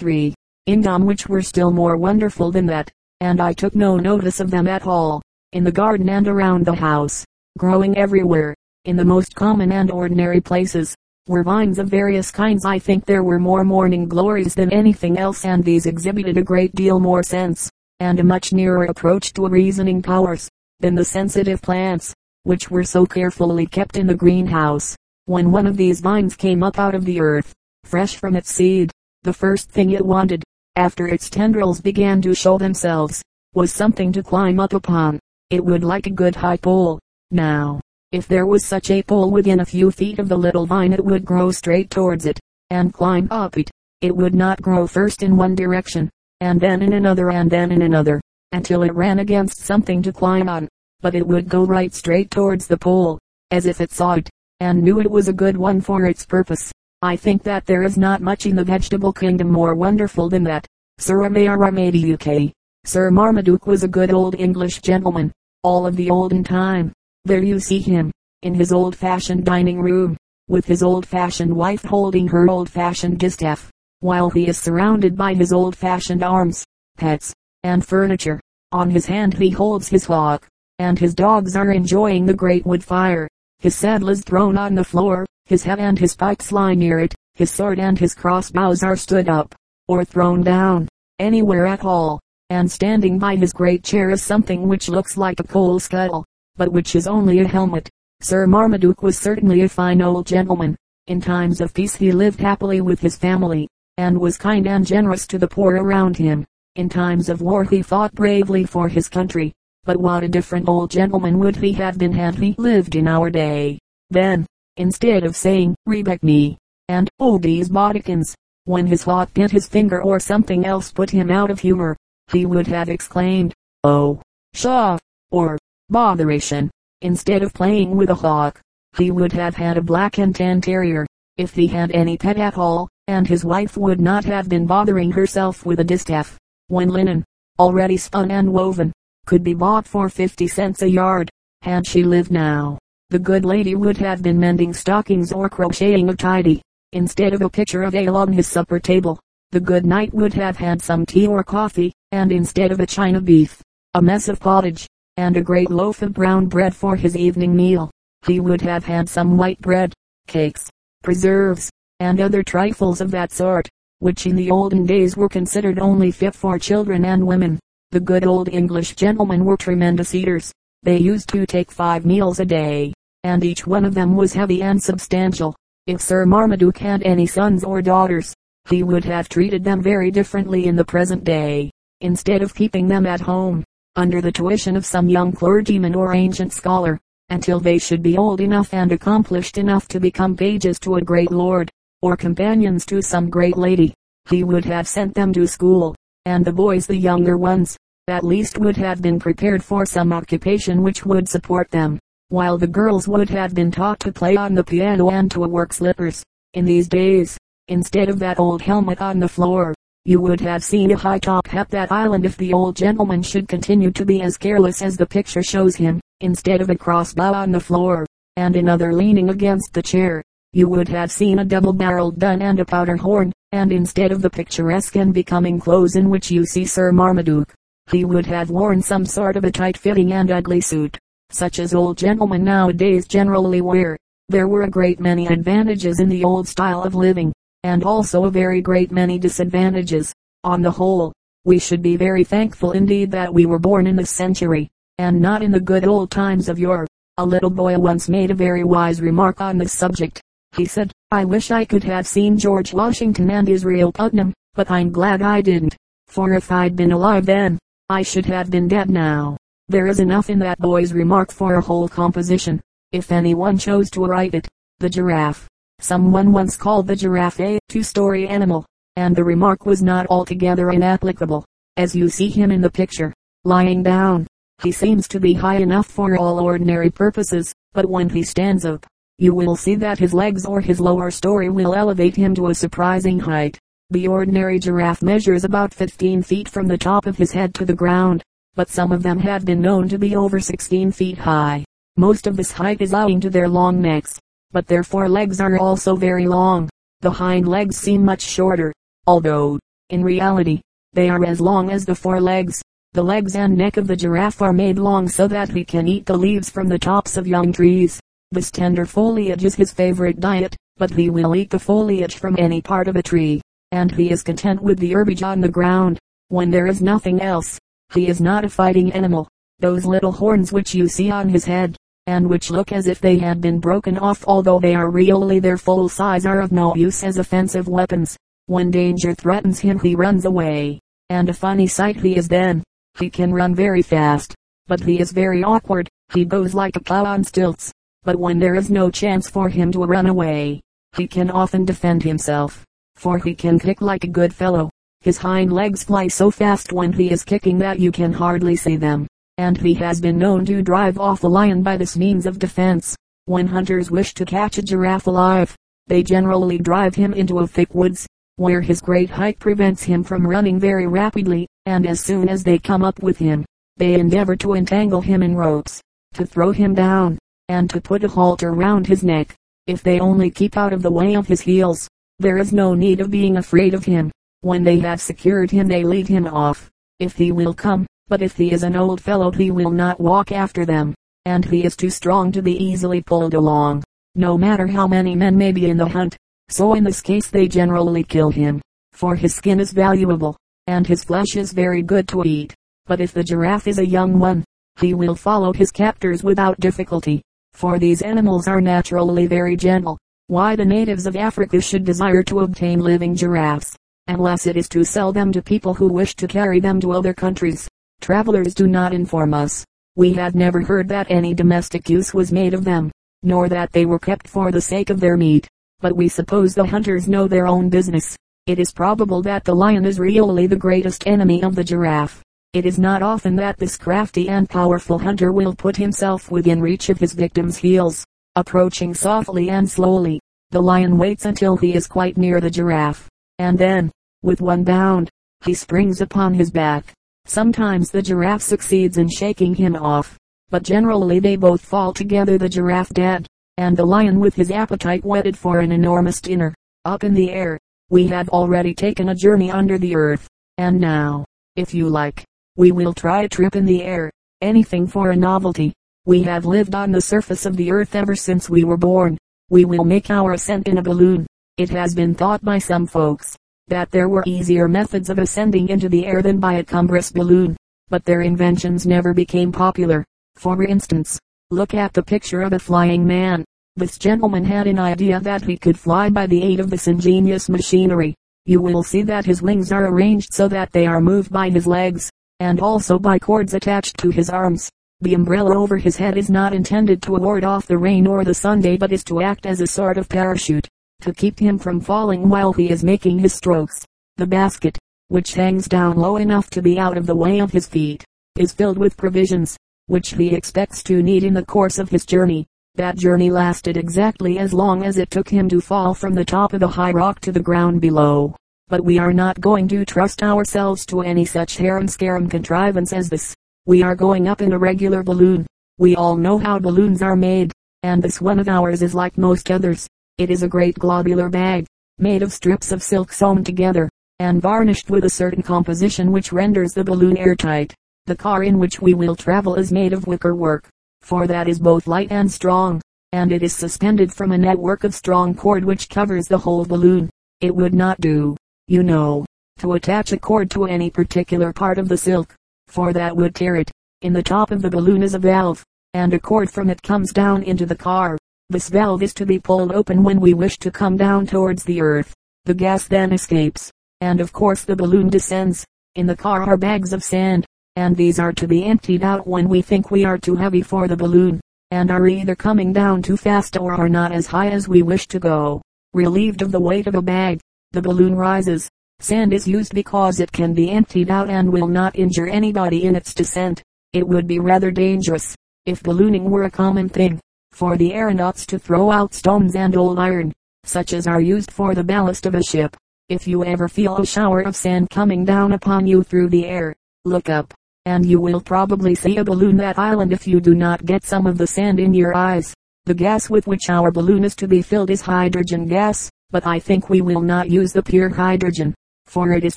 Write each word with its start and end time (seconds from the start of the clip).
three 0.00 0.34
Ingam 0.66 1.04
which 1.04 1.28
were 1.28 1.42
still 1.42 1.70
more 1.70 1.98
wonderful 1.98 2.50
than 2.50 2.64
that, 2.64 2.90
and 3.20 3.38
I 3.38 3.52
took 3.52 3.74
no 3.74 3.98
notice 3.98 4.40
of 4.40 4.50
them 4.50 4.66
at 4.66 4.86
all. 4.86 5.20
In 5.52 5.62
the 5.62 5.70
garden 5.70 6.08
and 6.08 6.26
around 6.26 6.64
the 6.64 6.74
house, 6.74 7.22
growing 7.58 7.98
everywhere, 7.98 8.54
in 8.86 8.96
the 8.96 9.04
most 9.04 9.34
common 9.34 9.72
and 9.72 9.90
ordinary 9.90 10.40
places, 10.40 10.94
were 11.28 11.42
vines 11.42 11.78
of 11.78 11.88
various 11.88 12.30
kinds. 12.30 12.64
I 12.64 12.78
think 12.78 13.04
there 13.04 13.22
were 13.22 13.38
more 13.38 13.62
morning 13.62 14.08
glories 14.08 14.54
than 14.54 14.72
anything 14.72 15.18
else 15.18 15.44
and 15.44 15.62
these 15.62 15.84
exhibited 15.84 16.38
a 16.38 16.42
great 16.42 16.74
deal 16.74 16.98
more 16.98 17.22
sense, 17.22 17.68
and 17.98 18.18
a 18.18 18.24
much 18.24 18.54
nearer 18.54 18.84
approach 18.84 19.34
to 19.34 19.46
reasoning 19.48 20.00
powers, 20.00 20.48
than 20.78 20.94
the 20.94 21.04
sensitive 21.04 21.60
plants, 21.60 22.14
which 22.44 22.70
were 22.70 22.84
so 22.84 23.04
carefully 23.04 23.66
kept 23.66 23.98
in 23.98 24.06
the 24.06 24.14
greenhouse. 24.14 24.96
When 25.26 25.52
one 25.52 25.66
of 25.66 25.76
these 25.76 26.00
vines 26.00 26.36
came 26.36 26.62
up 26.62 26.78
out 26.78 26.94
of 26.94 27.04
the 27.04 27.20
earth, 27.20 27.52
fresh 27.84 28.16
from 28.16 28.34
its 28.34 28.50
seed, 28.50 28.90
the 29.22 29.32
first 29.32 29.68
thing 29.68 29.90
it 29.90 30.04
wanted, 30.04 30.42
after 30.76 31.06
its 31.06 31.28
tendrils 31.28 31.80
began 31.80 32.22
to 32.22 32.34
show 32.34 32.56
themselves, 32.56 33.22
was 33.52 33.72
something 33.72 34.12
to 34.12 34.22
climb 34.22 34.58
up 34.58 34.72
upon. 34.72 35.18
It 35.50 35.64
would 35.64 35.84
like 35.84 36.06
a 36.06 36.10
good 36.10 36.36
high 36.36 36.56
pole. 36.56 36.98
Now, 37.30 37.80
if 38.12 38.26
there 38.26 38.46
was 38.46 38.64
such 38.64 38.90
a 38.90 39.02
pole 39.02 39.30
within 39.30 39.60
a 39.60 39.64
few 39.64 39.90
feet 39.90 40.18
of 40.18 40.28
the 40.28 40.38
little 40.38 40.66
vine 40.66 40.92
it 40.92 41.04
would 41.04 41.24
grow 41.24 41.50
straight 41.50 41.90
towards 41.90 42.24
it, 42.24 42.40
and 42.70 42.94
climb 42.94 43.28
up 43.30 43.58
it. 43.58 43.70
It 44.00 44.16
would 44.16 44.34
not 44.34 44.62
grow 44.62 44.86
first 44.86 45.22
in 45.22 45.36
one 45.36 45.54
direction, 45.54 46.08
and 46.40 46.58
then 46.58 46.80
in 46.80 46.94
another 46.94 47.30
and 47.30 47.50
then 47.50 47.70
in 47.70 47.82
another, 47.82 48.20
until 48.52 48.82
it 48.82 48.94
ran 48.94 49.18
against 49.18 49.58
something 49.58 50.02
to 50.02 50.12
climb 50.12 50.48
on, 50.48 50.66
but 51.02 51.14
it 51.14 51.26
would 51.26 51.48
go 51.48 51.64
right 51.64 51.92
straight 51.92 52.30
towards 52.30 52.66
the 52.66 52.78
pole, 52.78 53.18
as 53.50 53.66
if 53.66 53.80
it 53.80 53.92
saw 53.92 54.14
it, 54.14 54.30
and 54.60 54.82
knew 54.82 54.98
it 55.00 55.10
was 55.10 55.28
a 55.28 55.32
good 55.32 55.56
one 55.56 55.80
for 55.80 56.06
its 56.06 56.24
purpose. 56.24 56.72
I 57.02 57.16
think 57.16 57.42
that 57.44 57.64
there 57.64 57.82
is 57.82 57.96
not 57.96 58.20
much 58.20 58.44
in 58.44 58.54
the 58.54 58.64
vegetable 58.64 59.14
kingdom 59.14 59.50
more 59.50 59.74
wonderful 59.74 60.28
than 60.28 60.44
that. 60.44 60.66
Sir 60.98 61.24
UK. 61.24 62.52
Sir 62.84 63.10
Marmaduke 63.10 63.66
was 63.66 63.82
a 63.84 63.88
good 63.88 64.12
old 64.12 64.34
English 64.34 64.82
gentleman, 64.82 65.32
all 65.62 65.86
of 65.86 65.96
the 65.96 66.10
olden 66.10 66.44
time. 66.44 66.92
There 67.24 67.42
you 67.42 67.58
see 67.58 67.78
him, 67.78 68.10
in 68.42 68.52
his 68.52 68.70
old-fashioned 68.70 69.46
dining 69.46 69.80
room, 69.80 70.14
with 70.48 70.66
his 70.66 70.82
old-fashioned 70.82 71.56
wife 71.56 71.82
holding 71.82 72.28
her 72.28 72.50
old-fashioned 72.50 73.18
distaff, 73.18 73.70
while 74.00 74.28
he 74.28 74.46
is 74.46 74.58
surrounded 74.58 75.16
by 75.16 75.32
his 75.32 75.54
old-fashioned 75.54 76.22
arms, 76.22 76.66
pets, 76.98 77.32
and 77.62 77.86
furniture. 77.86 78.40
On 78.72 78.90
his 78.90 79.06
hand 79.06 79.32
he 79.32 79.48
holds 79.48 79.88
his 79.88 80.04
hawk, 80.04 80.46
and 80.78 80.98
his 80.98 81.14
dogs 81.14 81.56
are 81.56 81.72
enjoying 81.72 82.26
the 82.26 82.34
great 82.34 82.66
wood 82.66 82.84
fire. 82.84 83.26
His 83.58 83.74
saddle 83.74 84.10
is 84.10 84.22
thrown 84.22 84.58
on 84.58 84.74
the 84.74 84.84
floor, 84.84 85.24
his 85.50 85.64
head 85.64 85.80
and 85.80 85.98
his 85.98 86.14
pikes 86.14 86.52
lie 86.52 86.74
near 86.74 87.00
it, 87.00 87.12
his 87.34 87.50
sword 87.50 87.80
and 87.80 87.98
his 87.98 88.14
crossbows 88.14 88.84
are 88.84 88.94
stood 88.94 89.28
up, 89.28 89.52
or 89.88 90.04
thrown 90.04 90.44
down, 90.44 90.88
anywhere 91.18 91.66
at 91.66 91.84
all, 91.84 92.20
and 92.50 92.70
standing 92.70 93.18
by 93.18 93.34
his 93.34 93.52
great 93.52 93.82
chair 93.82 94.10
is 94.10 94.22
something 94.22 94.68
which 94.68 94.88
looks 94.88 95.16
like 95.16 95.40
a 95.40 95.42
coal 95.42 95.80
scuttle, 95.80 96.24
but 96.54 96.70
which 96.70 96.94
is 96.94 97.08
only 97.08 97.40
a 97.40 97.48
helmet. 97.48 97.90
Sir 98.20 98.46
Marmaduke 98.46 99.02
was 99.02 99.18
certainly 99.18 99.62
a 99.62 99.68
fine 99.68 100.00
old 100.00 100.24
gentleman. 100.24 100.76
In 101.08 101.20
times 101.20 101.60
of 101.60 101.74
peace 101.74 101.96
he 101.96 102.12
lived 102.12 102.38
happily 102.38 102.80
with 102.80 103.00
his 103.00 103.16
family, 103.16 103.66
and 103.96 104.20
was 104.20 104.38
kind 104.38 104.68
and 104.68 104.86
generous 104.86 105.26
to 105.26 105.36
the 105.36 105.48
poor 105.48 105.74
around 105.74 106.16
him. 106.16 106.46
In 106.76 106.88
times 106.88 107.28
of 107.28 107.42
war 107.42 107.64
he 107.64 107.82
fought 107.82 108.14
bravely 108.14 108.62
for 108.62 108.86
his 108.86 109.08
country, 109.08 109.52
but 109.82 109.96
what 109.96 110.22
a 110.22 110.28
different 110.28 110.68
old 110.68 110.92
gentleman 110.92 111.40
would 111.40 111.56
he 111.56 111.72
have 111.72 111.98
been 111.98 112.12
had 112.12 112.36
he 112.36 112.54
lived 112.56 112.94
in 112.94 113.08
our 113.08 113.30
day. 113.30 113.80
Then, 114.10 114.46
instead 114.76 115.24
of 115.24 115.36
saying, 115.36 115.74
Rebeck 115.88 116.22
me, 116.22 116.58
and, 116.88 117.08
oh 117.18 117.38
these 117.38 117.68
bodikins, 117.68 118.34
when 118.64 118.86
his 118.86 119.02
hawk 119.02 119.32
bit 119.34 119.50
his 119.50 119.68
finger 119.68 120.02
or 120.02 120.20
something 120.20 120.66
else 120.66 120.92
put 120.92 121.10
him 121.10 121.30
out 121.30 121.50
of 121.50 121.60
humor, 121.60 121.96
he 122.30 122.46
would 122.46 122.66
have 122.66 122.88
exclaimed, 122.88 123.54
oh, 123.84 124.20
pshaw, 124.54 124.98
or, 125.30 125.58
botheration. 125.88 126.70
Instead 127.02 127.42
of 127.42 127.54
playing 127.54 127.96
with 127.96 128.10
a 128.10 128.14
hawk, 128.14 128.60
he 128.96 129.10
would 129.10 129.32
have 129.32 129.56
had 129.56 129.78
a 129.78 129.82
black 129.82 130.18
and 130.18 130.34
tan 130.34 130.60
terrier, 130.60 131.06
if 131.36 131.54
he 131.54 131.66
had 131.66 131.90
any 131.92 132.18
pet 132.18 132.36
at 132.36 132.58
all, 132.58 132.88
and 133.08 133.26
his 133.26 133.44
wife 133.44 133.76
would 133.76 134.00
not 134.00 134.24
have 134.24 134.48
been 134.48 134.66
bothering 134.66 135.10
herself 135.10 135.64
with 135.64 135.80
a 135.80 135.84
distaff, 135.84 136.38
when 136.68 136.88
linen, 136.88 137.24
already 137.58 137.96
spun 137.96 138.30
and 138.30 138.52
woven, 138.52 138.92
could 139.26 139.42
be 139.42 139.54
bought 139.54 139.86
for 139.86 140.08
50 140.08 140.46
cents 140.46 140.82
a 140.82 140.88
yard. 140.88 141.30
Had 141.62 141.86
she 141.86 142.04
lived 142.04 142.30
now, 142.30 142.78
the 143.10 143.18
good 143.18 143.44
lady 143.44 143.74
would 143.74 143.96
have 143.96 144.22
been 144.22 144.38
mending 144.38 144.72
stockings 144.72 145.32
or 145.32 145.48
crocheting 145.48 146.08
a 146.08 146.14
tidy. 146.14 146.62
Instead 146.92 147.34
of 147.34 147.42
a 147.42 147.50
pitcher 147.50 147.82
of 147.82 147.96
ale 147.96 148.16
on 148.16 148.32
his 148.32 148.46
supper 148.46 148.78
table, 148.78 149.18
the 149.50 149.58
good 149.58 149.84
knight 149.84 150.14
would 150.14 150.32
have 150.32 150.56
had 150.56 150.80
some 150.80 151.04
tea 151.04 151.26
or 151.26 151.42
coffee, 151.42 151.92
and 152.12 152.30
instead 152.30 152.70
of 152.70 152.78
a 152.78 152.86
china 152.86 153.20
beef, 153.20 153.60
a 153.94 154.00
mess 154.02 154.28
of 154.28 154.38
pottage, 154.38 154.86
and 155.16 155.36
a 155.36 155.42
great 155.42 155.70
loaf 155.70 156.02
of 156.02 156.14
brown 156.14 156.46
bread 156.46 156.72
for 156.72 156.94
his 156.94 157.16
evening 157.16 157.54
meal. 157.54 157.90
He 158.26 158.38
would 158.38 158.60
have 158.60 158.84
had 158.84 159.08
some 159.08 159.36
white 159.36 159.60
bread, 159.60 159.92
cakes, 160.28 160.70
preserves, 161.02 161.68
and 161.98 162.20
other 162.20 162.44
trifles 162.44 163.00
of 163.00 163.10
that 163.10 163.32
sort, 163.32 163.68
which 163.98 164.26
in 164.26 164.36
the 164.36 164.52
olden 164.52 164.86
days 164.86 165.16
were 165.16 165.28
considered 165.28 165.80
only 165.80 166.12
fit 166.12 166.36
for 166.36 166.60
children 166.60 167.04
and 167.04 167.26
women. 167.26 167.58
The 167.90 167.98
good 167.98 168.24
old 168.24 168.48
English 168.48 168.94
gentlemen 168.94 169.44
were 169.44 169.56
tremendous 169.56 170.14
eaters. 170.14 170.52
They 170.84 170.96
used 170.96 171.28
to 171.30 171.44
take 171.44 171.72
five 171.72 172.06
meals 172.06 172.38
a 172.38 172.44
day, 172.44 172.92
and 173.24 173.44
each 173.44 173.66
one 173.66 173.84
of 173.84 173.94
them 173.94 174.16
was 174.16 174.32
heavy 174.32 174.62
and 174.62 174.82
substantial. 174.82 175.54
If 175.86 176.00
Sir 176.00 176.24
Marmaduke 176.26 176.78
had 176.78 177.02
any 177.02 177.26
sons 177.26 177.64
or 177.64 177.82
daughters, 177.82 178.34
he 178.68 178.82
would 178.82 179.04
have 179.04 179.28
treated 179.28 179.64
them 179.64 179.82
very 179.82 180.10
differently 180.10 180.66
in 180.66 180.76
the 180.76 180.84
present 180.84 181.24
day. 181.24 181.70
Instead 182.00 182.42
of 182.42 182.54
keeping 182.54 182.88
them 182.88 183.06
at 183.06 183.20
home, 183.20 183.64
under 183.96 184.20
the 184.20 184.32
tuition 184.32 184.76
of 184.76 184.86
some 184.86 185.08
young 185.08 185.32
clergyman 185.32 185.94
or 185.94 186.14
ancient 186.14 186.52
scholar, 186.52 186.98
until 187.28 187.60
they 187.60 187.78
should 187.78 188.02
be 188.02 188.16
old 188.16 188.40
enough 188.40 188.72
and 188.72 188.92
accomplished 188.92 189.58
enough 189.58 189.88
to 189.88 190.00
become 190.00 190.36
pages 190.36 190.78
to 190.80 190.96
a 190.96 191.02
great 191.02 191.30
lord, 191.30 191.70
or 192.02 192.16
companions 192.16 192.86
to 192.86 193.02
some 193.02 193.28
great 193.28 193.56
lady, 193.56 193.94
he 194.28 194.44
would 194.44 194.64
have 194.64 194.88
sent 194.88 195.14
them 195.14 195.32
to 195.32 195.46
school 195.46 195.94
and 196.26 196.44
the 196.44 196.52
boys 196.52 196.86
the 196.86 196.96
younger 196.96 197.38
ones, 197.38 197.76
at 198.08 198.24
least 198.24 198.58
would 198.58 198.76
have 198.76 199.00
been 199.00 199.18
prepared 199.18 199.64
for 199.64 199.86
some 199.86 200.12
occupation 200.12 200.82
which 200.82 201.06
would 201.06 201.28
support 201.28 201.70
them, 201.70 201.98
while 202.30 202.56
the 202.56 202.66
girls 202.66 203.06
would 203.06 203.28
have 203.28 203.54
been 203.54 203.70
taught 203.70 204.00
to 204.00 204.12
play 204.12 204.36
on 204.36 204.54
the 204.54 204.64
piano 204.64 205.10
and 205.10 205.30
to 205.30 205.40
work 205.40 205.72
slippers. 205.72 206.22
In 206.54 206.64
these 206.64 206.88
days, 206.88 207.36
instead 207.68 208.08
of 208.08 208.18
that 208.20 208.38
old 208.38 208.62
helmet 208.62 209.00
on 209.00 209.18
the 209.18 209.28
floor, 209.28 209.74
you 210.04 210.20
would 210.20 210.40
have 210.40 210.64
seen 210.64 210.92
a 210.92 210.96
high 210.96 211.18
top 211.18 211.46
hat 211.48 211.68
that 211.70 211.92
island 211.92 212.24
if 212.24 212.36
the 212.36 212.52
old 212.52 212.76
gentleman 212.76 213.22
should 213.22 213.48
continue 213.48 213.90
to 213.90 214.04
be 214.04 214.22
as 214.22 214.38
careless 214.38 214.80
as 214.80 214.96
the 214.96 215.06
picture 215.06 215.42
shows 215.42 215.76
him, 215.76 216.00
instead 216.20 216.60
of 216.60 216.70
a 216.70 216.76
crossbow 216.76 217.32
on 217.32 217.50
the 217.50 217.60
floor, 217.60 218.06
and 218.36 218.56
another 218.56 218.92
leaning 218.92 219.30
against 219.30 219.72
the 219.72 219.82
chair. 219.82 220.22
You 220.52 220.68
would 220.68 220.88
have 220.88 221.12
seen 221.12 221.40
a 221.40 221.44
double-barreled 221.44 222.18
gun 222.18 222.42
and 222.42 222.60
a 222.60 222.64
powder 222.64 222.96
horn, 222.96 223.32
and 223.52 223.72
instead 223.72 224.12
of 224.12 224.22
the 224.22 224.30
picturesque 224.30 224.96
and 224.96 225.12
becoming 225.12 225.58
clothes 225.58 225.96
in 225.96 226.08
which 226.08 226.30
you 226.30 226.46
see 226.46 226.64
Sir 226.64 226.92
Marmaduke, 226.92 227.52
he 227.90 228.04
would 228.04 228.26
have 228.26 228.50
worn 228.50 228.80
some 228.80 229.04
sort 229.04 229.36
of 229.36 229.44
a 229.44 229.50
tight-fitting 229.50 230.12
and 230.12 230.30
ugly 230.30 230.60
suit, 230.60 230.96
such 231.32 231.58
as 231.58 231.74
old 231.74 231.96
gentlemen 231.96 232.44
nowadays 232.44 233.06
generally 233.06 233.60
wear. 233.60 233.96
There 234.28 234.48
were 234.48 234.62
a 234.62 234.70
great 234.70 235.00
many 235.00 235.26
advantages 235.26 236.00
in 236.00 236.08
the 236.08 236.24
old 236.24 236.46
style 236.46 236.82
of 236.82 236.94
living, 236.94 237.32
and 237.64 237.82
also 237.82 238.24
a 238.24 238.30
very 238.30 238.60
great 238.60 238.90
many 238.90 239.18
disadvantages. 239.18 240.14
On 240.44 240.62
the 240.62 240.70
whole, 240.70 241.12
we 241.44 241.58
should 241.58 241.82
be 241.82 241.96
very 241.96 242.24
thankful 242.24 242.72
indeed 242.72 243.10
that 243.10 243.32
we 243.32 243.46
were 243.46 243.58
born 243.58 243.86
in 243.86 243.96
this 243.96 244.10
century, 244.10 244.70
and 244.98 245.20
not 245.20 245.42
in 245.42 245.50
the 245.50 245.60
good 245.60 245.86
old 245.86 246.10
times 246.10 246.48
of 246.48 246.58
yore. 246.58 246.86
A 247.16 247.24
little 247.24 247.50
boy 247.50 247.78
once 247.78 248.08
made 248.08 248.30
a 248.30 248.34
very 248.34 248.64
wise 248.64 249.00
remark 249.00 249.40
on 249.40 249.58
this 249.58 249.72
subject. 249.72 250.20
He 250.56 250.64
said, 250.64 250.92
I 251.10 251.24
wish 251.24 251.50
I 251.50 251.64
could 251.64 251.84
have 251.84 252.06
seen 252.06 252.38
George 252.38 252.72
Washington 252.72 253.30
and 253.30 253.48
Israel 253.48 253.92
Putnam, 253.92 254.32
but 254.54 254.70
I'm 254.70 254.90
glad 254.90 255.22
I 255.22 255.40
didn't, 255.40 255.76
for 256.06 256.34
if 256.34 256.50
I'd 256.50 256.76
been 256.76 256.92
alive 256.92 257.26
then, 257.26 257.58
I 257.88 258.02
should 258.02 258.26
have 258.26 258.50
been 258.50 258.68
dead 258.68 258.90
now. 258.90 259.36
There 259.70 259.86
is 259.86 260.00
enough 260.00 260.30
in 260.30 260.40
that 260.40 260.58
boy's 260.58 260.92
remark 260.92 261.30
for 261.30 261.54
a 261.54 261.60
whole 261.60 261.88
composition, 261.88 262.60
if 262.90 263.12
anyone 263.12 263.56
chose 263.56 263.88
to 263.90 264.04
write 264.04 264.34
it. 264.34 264.48
The 264.80 264.90
giraffe. 264.90 265.46
Someone 265.78 266.32
once 266.32 266.56
called 266.56 266.88
the 266.88 266.96
giraffe 266.96 267.38
a 267.38 267.60
two-story 267.68 268.26
animal, 268.26 268.66
and 268.96 269.14
the 269.14 269.22
remark 269.22 269.66
was 269.66 269.80
not 269.80 270.08
altogether 270.10 270.72
inapplicable. 270.72 271.44
As 271.76 271.94
you 271.94 272.08
see 272.08 272.28
him 272.28 272.50
in 272.50 272.60
the 272.60 272.68
picture, 272.68 273.14
lying 273.44 273.84
down, 273.84 274.26
he 274.60 274.72
seems 274.72 275.06
to 275.06 275.20
be 275.20 275.34
high 275.34 275.58
enough 275.58 275.86
for 275.86 276.16
all 276.16 276.40
ordinary 276.40 276.90
purposes, 276.90 277.54
but 277.72 277.86
when 277.86 278.08
he 278.08 278.24
stands 278.24 278.64
up, 278.64 278.84
you 279.18 279.32
will 279.32 279.54
see 279.54 279.76
that 279.76 280.00
his 280.00 280.12
legs 280.12 280.44
or 280.44 280.60
his 280.60 280.80
lower 280.80 281.12
story 281.12 281.48
will 281.48 281.76
elevate 281.76 282.16
him 282.16 282.34
to 282.34 282.48
a 282.48 282.56
surprising 282.56 283.20
height. 283.20 283.56
The 283.90 284.08
ordinary 284.08 284.58
giraffe 284.58 285.00
measures 285.00 285.44
about 285.44 285.72
15 285.72 286.24
feet 286.24 286.48
from 286.48 286.66
the 286.66 286.76
top 286.76 287.06
of 287.06 287.18
his 287.18 287.30
head 287.30 287.54
to 287.54 287.64
the 287.64 287.72
ground, 287.72 288.24
but 288.54 288.68
some 288.68 288.92
of 288.92 289.02
them 289.02 289.18
have 289.18 289.44
been 289.44 289.60
known 289.60 289.88
to 289.88 289.98
be 289.98 290.16
over 290.16 290.40
16 290.40 290.92
feet 290.92 291.18
high. 291.18 291.64
Most 291.96 292.26
of 292.26 292.36
this 292.36 292.52
height 292.52 292.80
is 292.80 292.94
owing 292.94 293.20
to 293.20 293.30
their 293.30 293.48
long 293.48 293.80
necks, 293.80 294.18
but 294.52 294.66
their 294.66 294.82
forelegs 294.82 295.40
are 295.40 295.58
also 295.58 295.96
very 295.96 296.26
long. 296.26 296.68
The 297.00 297.10
hind 297.10 297.46
legs 297.46 297.76
seem 297.76 298.04
much 298.04 298.22
shorter, 298.22 298.72
although, 299.06 299.58
In 299.90 300.04
reality, 300.04 300.60
they 300.92 301.08
are 301.08 301.24
as 301.24 301.40
long 301.40 301.70
as 301.70 301.84
the 301.84 301.94
forelegs. 301.94 302.62
The 302.92 303.02
legs 303.02 303.36
and 303.36 303.56
neck 303.56 303.76
of 303.76 303.86
the 303.86 303.96
giraffe 303.96 304.42
are 304.42 304.52
made 304.52 304.78
long 304.78 305.08
so 305.08 305.28
that 305.28 305.50
he 305.50 305.64
can 305.64 305.86
eat 305.86 306.06
the 306.06 306.16
leaves 306.16 306.50
from 306.50 306.66
the 306.66 306.78
tops 306.78 307.16
of 307.16 307.26
young 307.26 307.52
trees. 307.52 308.00
This 308.32 308.50
tender 308.50 308.86
foliage 308.86 309.44
is 309.44 309.54
his 309.54 309.72
favorite 309.72 310.18
diet, 310.18 310.56
but 310.76 310.90
he 310.90 311.10
will 311.10 311.36
eat 311.36 311.50
the 311.50 311.58
foliage 311.58 312.16
from 312.16 312.34
any 312.38 312.60
part 312.60 312.88
of 312.88 312.96
a 312.96 313.02
tree, 313.02 313.40
and 313.70 313.92
he 313.92 314.10
is 314.10 314.24
content 314.24 314.60
with 314.60 314.78
the 314.78 314.94
herbage 314.94 315.22
on 315.22 315.40
the 315.40 315.48
ground. 315.48 315.98
When 316.28 316.50
there 316.50 316.66
is 316.66 316.82
nothing 316.82 317.20
else, 317.20 317.59
he 317.92 318.08
is 318.08 318.20
not 318.20 318.44
a 318.44 318.48
fighting 318.48 318.92
animal. 318.92 319.28
Those 319.58 319.84
little 319.84 320.12
horns 320.12 320.52
which 320.52 320.74
you 320.74 320.88
see 320.88 321.10
on 321.10 321.28
his 321.28 321.44
head, 321.44 321.76
and 322.06 322.28
which 322.28 322.50
look 322.50 322.72
as 322.72 322.86
if 322.86 323.00
they 323.00 323.18
had 323.18 323.40
been 323.40 323.60
broken 323.60 323.98
off 323.98 324.24
although 324.26 324.58
they 324.58 324.74
are 324.74 324.90
really 324.90 325.38
their 325.38 325.58
full 325.58 325.88
size 325.88 326.26
are 326.26 326.40
of 326.40 326.52
no 326.52 326.74
use 326.74 327.04
as 327.04 327.18
offensive 327.18 327.68
weapons. 327.68 328.16
When 328.46 328.70
danger 328.70 329.14
threatens 329.14 329.60
him 329.60 329.78
he 329.78 329.94
runs 329.94 330.24
away, 330.24 330.80
and 331.08 331.28
a 331.28 331.34
funny 331.34 331.66
sight 331.66 331.96
he 331.96 332.16
is 332.16 332.28
then. 332.28 332.62
He 332.98 333.10
can 333.10 333.32
run 333.32 333.54
very 333.54 333.82
fast, 333.82 334.34
but 334.66 334.80
he 334.80 335.00
is 335.00 335.12
very 335.12 335.44
awkward. 335.44 335.88
He 336.12 336.24
goes 336.24 336.54
like 336.54 336.76
a 336.76 336.80
cow 336.80 337.04
on 337.04 337.22
stilts. 337.24 337.72
But 338.02 338.16
when 338.16 338.38
there 338.38 338.54
is 338.54 338.70
no 338.70 338.90
chance 338.90 339.28
for 339.28 339.48
him 339.48 339.70
to 339.72 339.84
run 339.84 340.06
away, 340.06 340.60
he 340.96 341.06
can 341.06 341.30
often 341.30 341.64
defend 341.64 342.02
himself, 342.02 342.64
for 342.96 343.18
he 343.18 343.34
can 343.34 343.58
kick 343.58 343.80
like 343.82 344.04
a 344.04 344.08
good 344.08 344.34
fellow. 344.34 344.70
His 345.02 345.16
hind 345.16 345.50
legs 345.50 345.82
fly 345.82 346.08
so 346.08 346.30
fast 346.30 346.74
when 346.74 346.92
he 346.92 347.10
is 347.10 347.24
kicking 347.24 347.56
that 347.58 347.80
you 347.80 347.90
can 347.90 348.12
hardly 348.12 348.54
see 348.54 348.76
them, 348.76 349.06
and 349.38 349.56
he 349.56 349.72
has 349.74 349.98
been 349.98 350.18
known 350.18 350.44
to 350.44 350.60
drive 350.60 350.98
off 350.98 351.24
a 351.24 351.26
lion 351.26 351.62
by 351.62 351.78
this 351.78 351.96
means 351.96 352.26
of 352.26 352.38
defense. 352.38 352.94
When 353.24 353.46
hunters 353.46 353.90
wish 353.90 354.12
to 354.14 354.26
catch 354.26 354.58
a 354.58 354.62
giraffe 354.62 355.06
alive, 355.06 355.56
they 355.86 356.02
generally 356.02 356.58
drive 356.58 356.94
him 356.94 357.14
into 357.14 357.38
a 357.38 357.46
thick 357.46 357.74
woods, 357.74 358.06
where 358.36 358.60
his 358.60 358.82
great 358.82 359.08
height 359.08 359.38
prevents 359.38 359.82
him 359.82 360.04
from 360.04 360.26
running 360.26 360.60
very 360.60 360.86
rapidly, 360.86 361.48
and 361.64 361.86
as 361.86 362.00
soon 362.00 362.28
as 362.28 362.44
they 362.44 362.58
come 362.58 362.84
up 362.84 363.02
with 363.02 363.16
him, 363.16 363.46
they 363.78 363.94
endeavor 363.94 364.36
to 364.36 364.52
entangle 364.52 365.00
him 365.00 365.22
in 365.22 365.34
ropes, 365.34 365.80
to 366.12 366.26
throw 366.26 366.52
him 366.52 366.74
down, 366.74 367.18
and 367.48 367.70
to 367.70 367.80
put 367.80 368.04
a 368.04 368.08
halter 368.08 368.52
round 368.52 368.86
his 368.86 369.02
neck. 369.02 369.34
If 369.66 369.82
they 369.82 369.98
only 369.98 370.30
keep 370.30 370.58
out 370.58 370.74
of 370.74 370.82
the 370.82 370.90
way 370.90 371.16
of 371.16 371.26
his 371.26 371.40
heels, 371.40 371.88
there 372.18 372.36
is 372.36 372.52
no 372.52 372.74
need 372.74 373.00
of 373.00 373.10
being 373.10 373.38
afraid 373.38 373.72
of 373.72 373.86
him. 373.86 374.12
When 374.42 374.64
they 374.64 374.78
have 374.78 375.02
secured 375.02 375.50
him 375.50 375.68
they 375.68 375.84
lead 375.84 376.08
him 376.08 376.26
off, 376.26 376.70
if 376.98 377.16
he 377.16 377.30
will 377.30 377.52
come, 377.52 377.86
but 378.08 378.22
if 378.22 378.36
he 378.36 378.52
is 378.52 378.62
an 378.62 378.74
old 378.74 378.98
fellow 378.98 379.30
he 379.30 379.50
will 379.50 379.70
not 379.70 380.00
walk 380.00 380.32
after 380.32 380.64
them, 380.64 380.94
and 381.26 381.44
he 381.44 381.64
is 381.64 381.76
too 381.76 381.90
strong 381.90 382.32
to 382.32 382.40
be 382.40 382.56
easily 382.56 383.02
pulled 383.02 383.34
along, 383.34 383.84
no 384.14 384.38
matter 384.38 384.66
how 384.66 384.86
many 384.86 385.14
men 385.14 385.36
may 385.36 385.52
be 385.52 385.68
in 385.68 385.76
the 385.76 385.88
hunt. 385.88 386.16
So 386.48 386.72
in 386.72 386.84
this 386.84 387.02
case 387.02 387.28
they 387.28 387.48
generally 387.48 388.02
kill 388.02 388.30
him, 388.30 388.62
for 388.92 389.14
his 389.14 389.34
skin 389.34 389.60
is 389.60 389.72
valuable, 389.72 390.36
and 390.66 390.86
his 390.86 391.04
flesh 391.04 391.36
is 391.36 391.52
very 391.52 391.82
good 391.82 392.08
to 392.08 392.24
eat. 392.24 392.54
But 392.86 393.00
if 393.00 393.12
the 393.12 393.22
giraffe 393.22 393.68
is 393.68 393.78
a 393.78 393.86
young 393.86 394.18
one, 394.18 394.42
he 394.80 394.94
will 394.94 395.14
follow 395.14 395.52
his 395.52 395.70
captors 395.70 396.24
without 396.24 396.58
difficulty, 396.58 397.20
for 397.52 397.78
these 397.78 398.00
animals 398.00 398.48
are 398.48 398.62
naturally 398.62 399.26
very 399.26 399.54
gentle. 399.54 399.98
Why 400.28 400.56
the 400.56 400.64
natives 400.64 401.06
of 401.06 401.14
Africa 401.14 401.60
should 401.60 401.84
desire 401.84 402.22
to 402.22 402.40
obtain 402.40 402.80
living 402.80 403.14
giraffes, 403.14 403.76
unless 404.10 404.46
it 404.46 404.56
is 404.56 404.68
to 404.70 404.84
sell 404.84 405.12
them 405.12 405.32
to 405.32 405.40
people 405.40 405.74
who 405.74 405.88
wish 405.88 406.14
to 406.16 406.28
carry 406.28 406.60
them 406.60 406.80
to 406.80 406.92
other 406.92 407.14
countries. 407.14 407.68
Travelers 408.00 408.54
do 408.54 408.66
not 408.66 408.92
inform 408.92 409.32
us. 409.32 409.64
We 409.96 410.12
have 410.14 410.34
never 410.34 410.60
heard 410.60 410.88
that 410.88 411.10
any 411.10 411.32
domestic 411.34 411.88
use 411.88 412.12
was 412.12 412.32
made 412.32 412.54
of 412.54 412.64
them, 412.64 412.90
nor 413.22 413.48
that 413.48 413.72
they 413.72 413.86
were 413.86 413.98
kept 413.98 414.28
for 414.28 414.50
the 414.50 414.60
sake 414.60 414.90
of 414.90 415.00
their 415.00 415.16
meat 415.16 415.48
but 415.80 415.96
we 415.96 416.08
suppose 416.08 416.54
the 416.54 416.66
hunters 416.66 417.08
know 417.08 417.26
their 417.26 417.46
own 417.46 417.70
business. 417.70 418.16
It 418.46 418.58
is 418.58 418.70
probable 418.70 419.22
that 419.22 419.44
the 419.44 419.54
lion 419.54 419.84
is 419.84 419.98
really 419.98 420.46
the 420.46 420.56
greatest 420.56 421.06
enemy 421.06 421.42
of 421.42 421.54
the 421.54 421.64
giraffe. 421.64 422.22
It 422.52 422.66
is 422.66 422.78
not 422.78 423.02
often 423.02 423.36
that 423.36 423.56
this 423.58 423.78
crafty 423.78 424.28
and 424.28 424.48
powerful 424.48 424.98
hunter 424.98 425.32
will 425.32 425.54
put 425.54 425.76
himself 425.76 426.30
within 426.30 426.60
reach 426.60 426.88
of 426.90 426.98
his 426.98 427.14
victim's 427.14 427.56
heels. 427.56 428.04
Approaching 428.36 428.94
softly 428.94 429.50
and 429.50 429.68
slowly, 429.68 430.20
the 430.50 430.60
lion 430.60 430.98
waits 430.98 431.24
until 431.24 431.56
he 431.56 431.74
is 431.74 431.86
quite 431.86 432.16
near 432.16 432.40
the 432.40 432.50
giraffe, 432.50 433.08
and 433.38 433.56
then, 433.56 433.90
with 434.22 434.40
one 434.40 434.64
bound, 434.64 435.08
he 435.44 435.54
springs 435.54 436.00
upon 436.00 436.34
his 436.34 436.50
back. 436.50 436.92
Sometimes 437.24 437.90
the 437.90 438.02
giraffe 438.02 438.42
succeeds 438.42 438.98
in 438.98 439.08
shaking 439.08 439.54
him 439.54 439.74
off, 439.76 440.18
but 440.50 440.62
generally 440.62 441.20
they 441.20 441.36
both 441.36 441.60
fall 441.60 441.92
together 441.92 442.36
the 442.36 442.48
giraffe 442.48 442.90
dead 442.90 443.26
and 443.56 443.76
the 443.76 443.84
lion 443.84 444.18
with 444.18 444.34
his 444.34 444.50
appetite 444.50 445.04
whetted 445.04 445.36
for 445.36 445.60
an 445.60 445.70
enormous 445.70 446.20
dinner. 446.20 446.54
Up 446.86 447.04
in 447.04 447.12
the 447.12 447.30
air, 447.30 447.58
we 447.90 448.06
have 448.06 448.28
already 448.30 448.74
taken 448.74 449.10
a 449.10 449.14
journey 449.14 449.50
under 449.50 449.76
the 449.76 449.94
earth, 449.94 450.26
and 450.56 450.80
now, 450.80 451.26
if 451.56 451.74
you 451.74 451.88
like, 451.88 452.24
we 452.56 452.72
will 452.72 452.94
try 452.94 453.22
a 453.22 453.28
trip 453.28 453.54
in 453.54 453.66
the 453.66 453.82
air, 453.82 454.10
anything 454.40 454.86
for 454.86 455.10
a 455.10 455.16
novelty. 455.16 455.74
We 456.06 456.22
have 456.22 456.46
lived 456.46 456.74
on 456.74 456.90
the 456.90 457.02
surface 457.02 457.44
of 457.44 457.56
the 457.56 457.70
earth 457.70 457.94
ever 457.94 458.16
since 458.16 458.48
we 458.48 458.64
were 458.64 458.78
born. 458.78 459.18
We 459.50 459.66
will 459.66 459.84
make 459.84 460.10
our 460.10 460.32
ascent 460.32 460.66
in 460.66 460.78
a 460.78 460.82
balloon. 460.82 461.26
It 461.58 461.68
has 461.70 461.94
been 461.94 462.14
thought 462.14 462.42
by 462.42 462.58
some 462.58 462.86
folks 462.86 463.36
that 463.70 463.90
there 463.90 464.08
were 464.08 464.22
easier 464.26 464.68
methods 464.68 465.08
of 465.08 465.18
ascending 465.18 465.68
into 465.68 465.88
the 465.88 466.06
air 466.06 466.20
than 466.20 466.38
by 466.38 466.54
a 466.54 466.64
cumbrous 466.64 467.10
balloon, 467.10 467.56
but 467.88 468.04
their 468.04 468.20
inventions 468.20 468.86
never 468.86 469.14
became 469.14 469.50
popular. 469.50 470.04
For 470.36 470.62
instance, 470.64 471.18
look 471.50 471.72
at 471.72 471.92
the 471.92 472.02
picture 472.02 472.42
of 472.42 472.52
a 472.52 472.58
flying 472.58 473.06
man. 473.06 473.44
This 473.76 473.96
gentleman 473.96 474.44
had 474.44 474.66
an 474.66 474.78
idea 474.78 475.20
that 475.20 475.42
he 475.42 475.56
could 475.56 475.78
fly 475.78 476.10
by 476.10 476.26
the 476.26 476.42
aid 476.42 476.60
of 476.60 476.68
this 476.68 476.88
ingenious 476.88 477.48
machinery. 477.48 478.14
You 478.44 478.60
will 478.60 478.82
see 478.82 479.02
that 479.02 479.24
his 479.24 479.42
wings 479.42 479.72
are 479.72 479.86
arranged 479.86 480.34
so 480.34 480.48
that 480.48 480.72
they 480.72 480.86
are 480.86 481.00
moved 481.00 481.30
by 481.30 481.50
his 481.50 481.66
legs, 481.66 482.10
and 482.40 482.60
also 482.60 482.98
by 482.98 483.18
cords 483.18 483.54
attached 483.54 483.96
to 483.98 484.10
his 484.10 484.28
arms. 484.28 484.70
The 485.00 485.14
umbrella 485.14 485.56
over 485.56 485.76
his 485.76 485.96
head 485.96 486.18
is 486.18 486.28
not 486.28 486.52
intended 486.52 487.00
to 487.02 487.12
ward 487.12 487.44
off 487.44 487.66
the 487.66 487.78
rain 487.78 488.06
or 488.06 488.24
the 488.24 488.34
Sunday 488.34 488.76
but 488.76 488.92
is 488.92 489.04
to 489.04 489.22
act 489.22 489.46
as 489.46 489.60
a 489.60 489.66
sort 489.66 489.96
of 489.96 490.08
parachute, 490.08 490.68
to 491.00 491.12
keep 491.12 491.38
him 491.38 491.58
from 491.58 491.80
falling 491.80 492.28
while 492.28 492.52
he 492.52 492.70
is 492.70 492.84
making 492.84 493.18
his 493.18 493.34
strokes. 493.34 493.84
The 494.16 494.26
basket, 494.26 494.78
which 495.08 495.34
hangs 495.34 495.66
down 495.68 495.96
low 495.96 496.16
enough 496.16 496.50
to 496.50 496.62
be 496.62 496.78
out 496.78 496.96
of 496.96 497.06
the 497.06 497.16
way 497.16 497.40
of 497.40 497.52
his 497.52 497.66
feet, 497.66 498.04
is 498.38 498.52
filled 498.52 498.78
with 498.78 498.96
provisions, 498.96 499.56
which 499.86 500.14
he 500.14 500.34
expects 500.34 500.82
to 500.84 501.02
need 501.02 501.24
in 501.24 501.34
the 501.34 501.44
course 501.44 501.78
of 501.78 501.90
his 501.90 502.06
journey. 502.06 502.46
That 502.76 502.96
journey 502.96 503.30
lasted 503.30 503.76
exactly 503.76 504.38
as 504.38 504.54
long 504.54 504.84
as 504.84 504.98
it 504.98 505.10
took 505.10 505.28
him 505.28 505.48
to 505.48 505.60
fall 505.60 505.94
from 505.94 506.14
the 506.14 506.24
top 506.24 506.52
of 506.52 506.60
the 506.60 506.68
high 506.68 506.92
rock 506.92 507.18
to 507.20 507.32
the 507.32 507.40
ground 507.40 507.80
below. 507.80 508.36
But 508.68 508.84
we 508.84 508.98
are 508.98 509.12
not 509.12 509.40
going 509.40 509.66
to 509.68 509.84
trust 509.84 510.22
ourselves 510.22 510.86
to 510.86 511.00
any 511.00 511.24
such 511.24 511.56
harum-scarum 511.56 512.28
contrivance 512.28 512.92
as 512.92 513.10
this. 513.10 513.34
We 513.66 513.82
are 513.82 513.96
going 513.96 514.28
up 514.28 514.40
in 514.40 514.52
a 514.52 514.58
regular 514.58 515.02
balloon. 515.02 515.44
We 515.78 515.96
all 515.96 516.16
know 516.16 516.38
how 516.38 516.60
balloons 516.60 517.02
are 517.02 517.16
made, 517.16 517.52
and 517.82 518.00
this 518.00 518.20
one 518.20 518.38
of 518.38 518.48
ours 518.48 518.82
is 518.82 518.94
like 518.94 519.18
most 519.18 519.50
others. 519.50 519.88
It 520.20 520.28
is 520.28 520.42
a 520.42 520.48
great 520.48 520.78
globular 520.78 521.30
bag, 521.30 521.64
made 521.96 522.22
of 522.22 522.30
strips 522.30 522.72
of 522.72 522.82
silk 522.82 523.10
sewn 523.10 523.42
together, 523.42 523.88
and 524.18 524.42
varnished 524.42 524.90
with 524.90 525.06
a 525.06 525.08
certain 525.08 525.42
composition 525.42 526.12
which 526.12 526.30
renders 526.30 526.74
the 526.74 526.84
balloon 526.84 527.16
airtight. 527.16 527.72
The 528.04 528.16
car 528.16 528.42
in 528.42 528.58
which 528.58 528.82
we 528.82 528.92
will 528.92 529.16
travel 529.16 529.54
is 529.54 529.72
made 529.72 529.94
of 529.94 530.06
wicker 530.06 530.34
work, 530.34 530.68
for 531.00 531.26
that 531.26 531.48
is 531.48 531.58
both 531.58 531.86
light 531.86 532.12
and 532.12 532.30
strong, 532.30 532.82
and 533.12 533.32
it 533.32 533.42
is 533.42 533.54
suspended 533.54 534.12
from 534.12 534.32
a 534.32 534.36
network 534.36 534.84
of 534.84 534.94
strong 534.94 535.34
cord 535.34 535.64
which 535.64 535.88
covers 535.88 536.26
the 536.26 536.36
whole 536.36 536.66
balloon. 536.66 537.08
It 537.40 537.56
would 537.56 537.72
not 537.72 537.98
do, 537.98 538.36
you 538.68 538.82
know, 538.82 539.24
to 539.60 539.72
attach 539.72 540.12
a 540.12 540.18
cord 540.18 540.50
to 540.50 540.66
any 540.66 540.90
particular 540.90 541.50
part 541.54 541.78
of 541.78 541.88
the 541.88 541.96
silk, 541.96 542.34
for 542.68 542.92
that 542.92 543.16
would 543.16 543.34
tear 543.34 543.56
it. 543.56 543.70
In 544.02 544.12
the 544.12 544.22
top 544.22 544.50
of 544.50 544.60
the 544.60 544.68
balloon 544.68 545.02
is 545.02 545.14
a 545.14 545.18
valve, 545.18 545.64
and 545.94 546.12
a 546.12 546.18
cord 546.18 546.50
from 546.50 546.68
it 546.68 546.82
comes 546.82 547.10
down 547.10 547.42
into 547.42 547.64
the 547.64 547.74
car. 547.74 548.18
This 548.50 548.68
valve 548.68 549.04
is 549.04 549.14
to 549.14 549.24
be 549.24 549.38
pulled 549.38 549.70
open 549.70 550.02
when 550.02 550.20
we 550.20 550.34
wish 550.34 550.58
to 550.58 550.72
come 550.72 550.96
down 550.96 551.24
towards 551.24 551.62
the 551.62 551.80
earth. 551.80 552.12
The 552.46 552.54
gas 552.54 552.88
then 552.88 553.12
escapes, 553.12 553.70
and 554.00 554.20
of 554.20 554.32
course 554.32 554.64
the 554.64 554.74
balloon 554.74 555.08
descends. 555.08 555.64
In 555.94 556.04
the 556.04 556.16
car 556.16 556.42
are 556.42 556.56
bags 556.56 556.92
of 556.92 557.04
sand, 557.04 557.46
and 557.76 557.96
these 557.96 558.18
are 558.18 558.32
to 558.32 558.48
be 558.48 558.64
emptied 558.64 559.04
out 559.04 559.24
when 559.24 559.48
we 559.48 559.62
think 559.62 559.92
we 559.92 560.04
are 560.04 560.18
too 560.18 560.34
heavy 560.34 560.62
for 560.62 560.88
the 560.88 560.96
balloon, 560.96 561.40
and 561.70 561.92
are 561.92 562.08
either 562.08 562.34
coming 562.34 562.72
down 562.72 563.02
too 563.02 563.16
fast 563.16 563.56
or 563.56 563.72
are 563.74 563.88
not 563.88 564.10
as 564.10 564.26
high 564.26 564.48
as 564.48 564.66
we 564.66 564.82
wish 564.82 565.06
to 565.06 565.20
go. 565.20 565.62
Relieved 565.94 566.42
of 566.42 566.50
the 566.50 566.58
weight 566.58 566.88
of 566.88 566.96
a 566.96 567.02
bag, 567.02 567.38
the 567.70 567.80
balloon 567.80 568.16
rises. 568.16 568.68
Sand 568.98 569.32
is 569.32 569.46
used 569.46 569.72
because 569.74 570.18
it 570.18 570.32
can 570.32 570.54
be 570.54 570.72
emptied 570.72 571.08
out 571.08 571.30
and 571.30 571.52
will 571.52 571.68
not 571.68 571.94
injure 571.94 572.26
anybody 572.26 572.82
in 572.82 572.96
its 572.96 573.14
descent. 573.14 573.62
It 573.92 574.08
would 574.08 574.26
be 574.26 574.40
rather 574.40 574.72
dangerous, 574.72 575.36
if 575.66 575.84
ballooning 575.84 576.28
were 576.28 576.42
a 576.42 576.50
common 576.50 576.88
thing, 576.88 577.20
for 577.52 577.76
the 577.76 577.92
aeronauts 577.92 578.46
to 578.46 578.58
throw 578.58 578.90
out 578.90 579.14
stones 579.14 579.56
and 579.56 579.76
old 579.76 579.98
iron, 579.98 580.32
such 580.64 580.92
as 580.92 581.06
are 581.06 581.20
used 581.20 581.50
for 581.50 581.74
the 581.74 581.84
ballast 581.84 582.26
of 582.26 582.34
a 582.34 582.42
ship. 582.42 582.76
If 583.08 583.26
you 583.26 583.44
ever 583.44 583.68
feel 583.68 583.96
a 583.96 584.06
shower 584.06 584.40
of 584.40 584.56
sand 584.56 584.90
coming 584.90 585.24
down 585.24 585.52
upon 585.52 585.86
you 585.86 586.02
through 586.02 586.28
the 586.28 586.46
air, 586.46 586.74
look 587.04 587.28
up 587.28 587.52
and 587.86 588.04
you 588.04 588.20
will 588.20 588.40
probably 588.40 588.94
see 588.94 589.16
a 589.16 589.24
balloon 589.24 589.56
that 589.56 589.78
island 589.78 590.12
if 590.12 590.26
you 590.26 590.38
do 590.38 590.54
not 590.54 590.84
get 590.84 591.02
some 591.02 591.26
of 591.26 591.38
the 591.38 591.46
sand 591.46 591.80
in 591.80 591.94
your 591.94 592.14
eyes. 592.14 592.54
The 592.84 592.94
gas 592.94 593.30
with 593.30 593.46
which 593.46 593.70
our 593.70 593.90
balloon 593.90 594.22
is 594.22 594.36
to 594.36 594.46
be 594.46 594.60
filled 594.60 594.90
is 594.90 595.00
hydrogen 595.00 595.66
gas, 595.66 596.10
but 596.30 596.46
I 596.46 596.58
think 596.58 596.90
we 596.90 597.00
will 597.00 597.22
not 597.22 597.48
use 597.48 597.72
the 597.72 597.82
pure 597.82 598.10
hydrogen, 598.10 598.74
for 599.06 599.32
it 599.32 599.44
is 599.44 599.56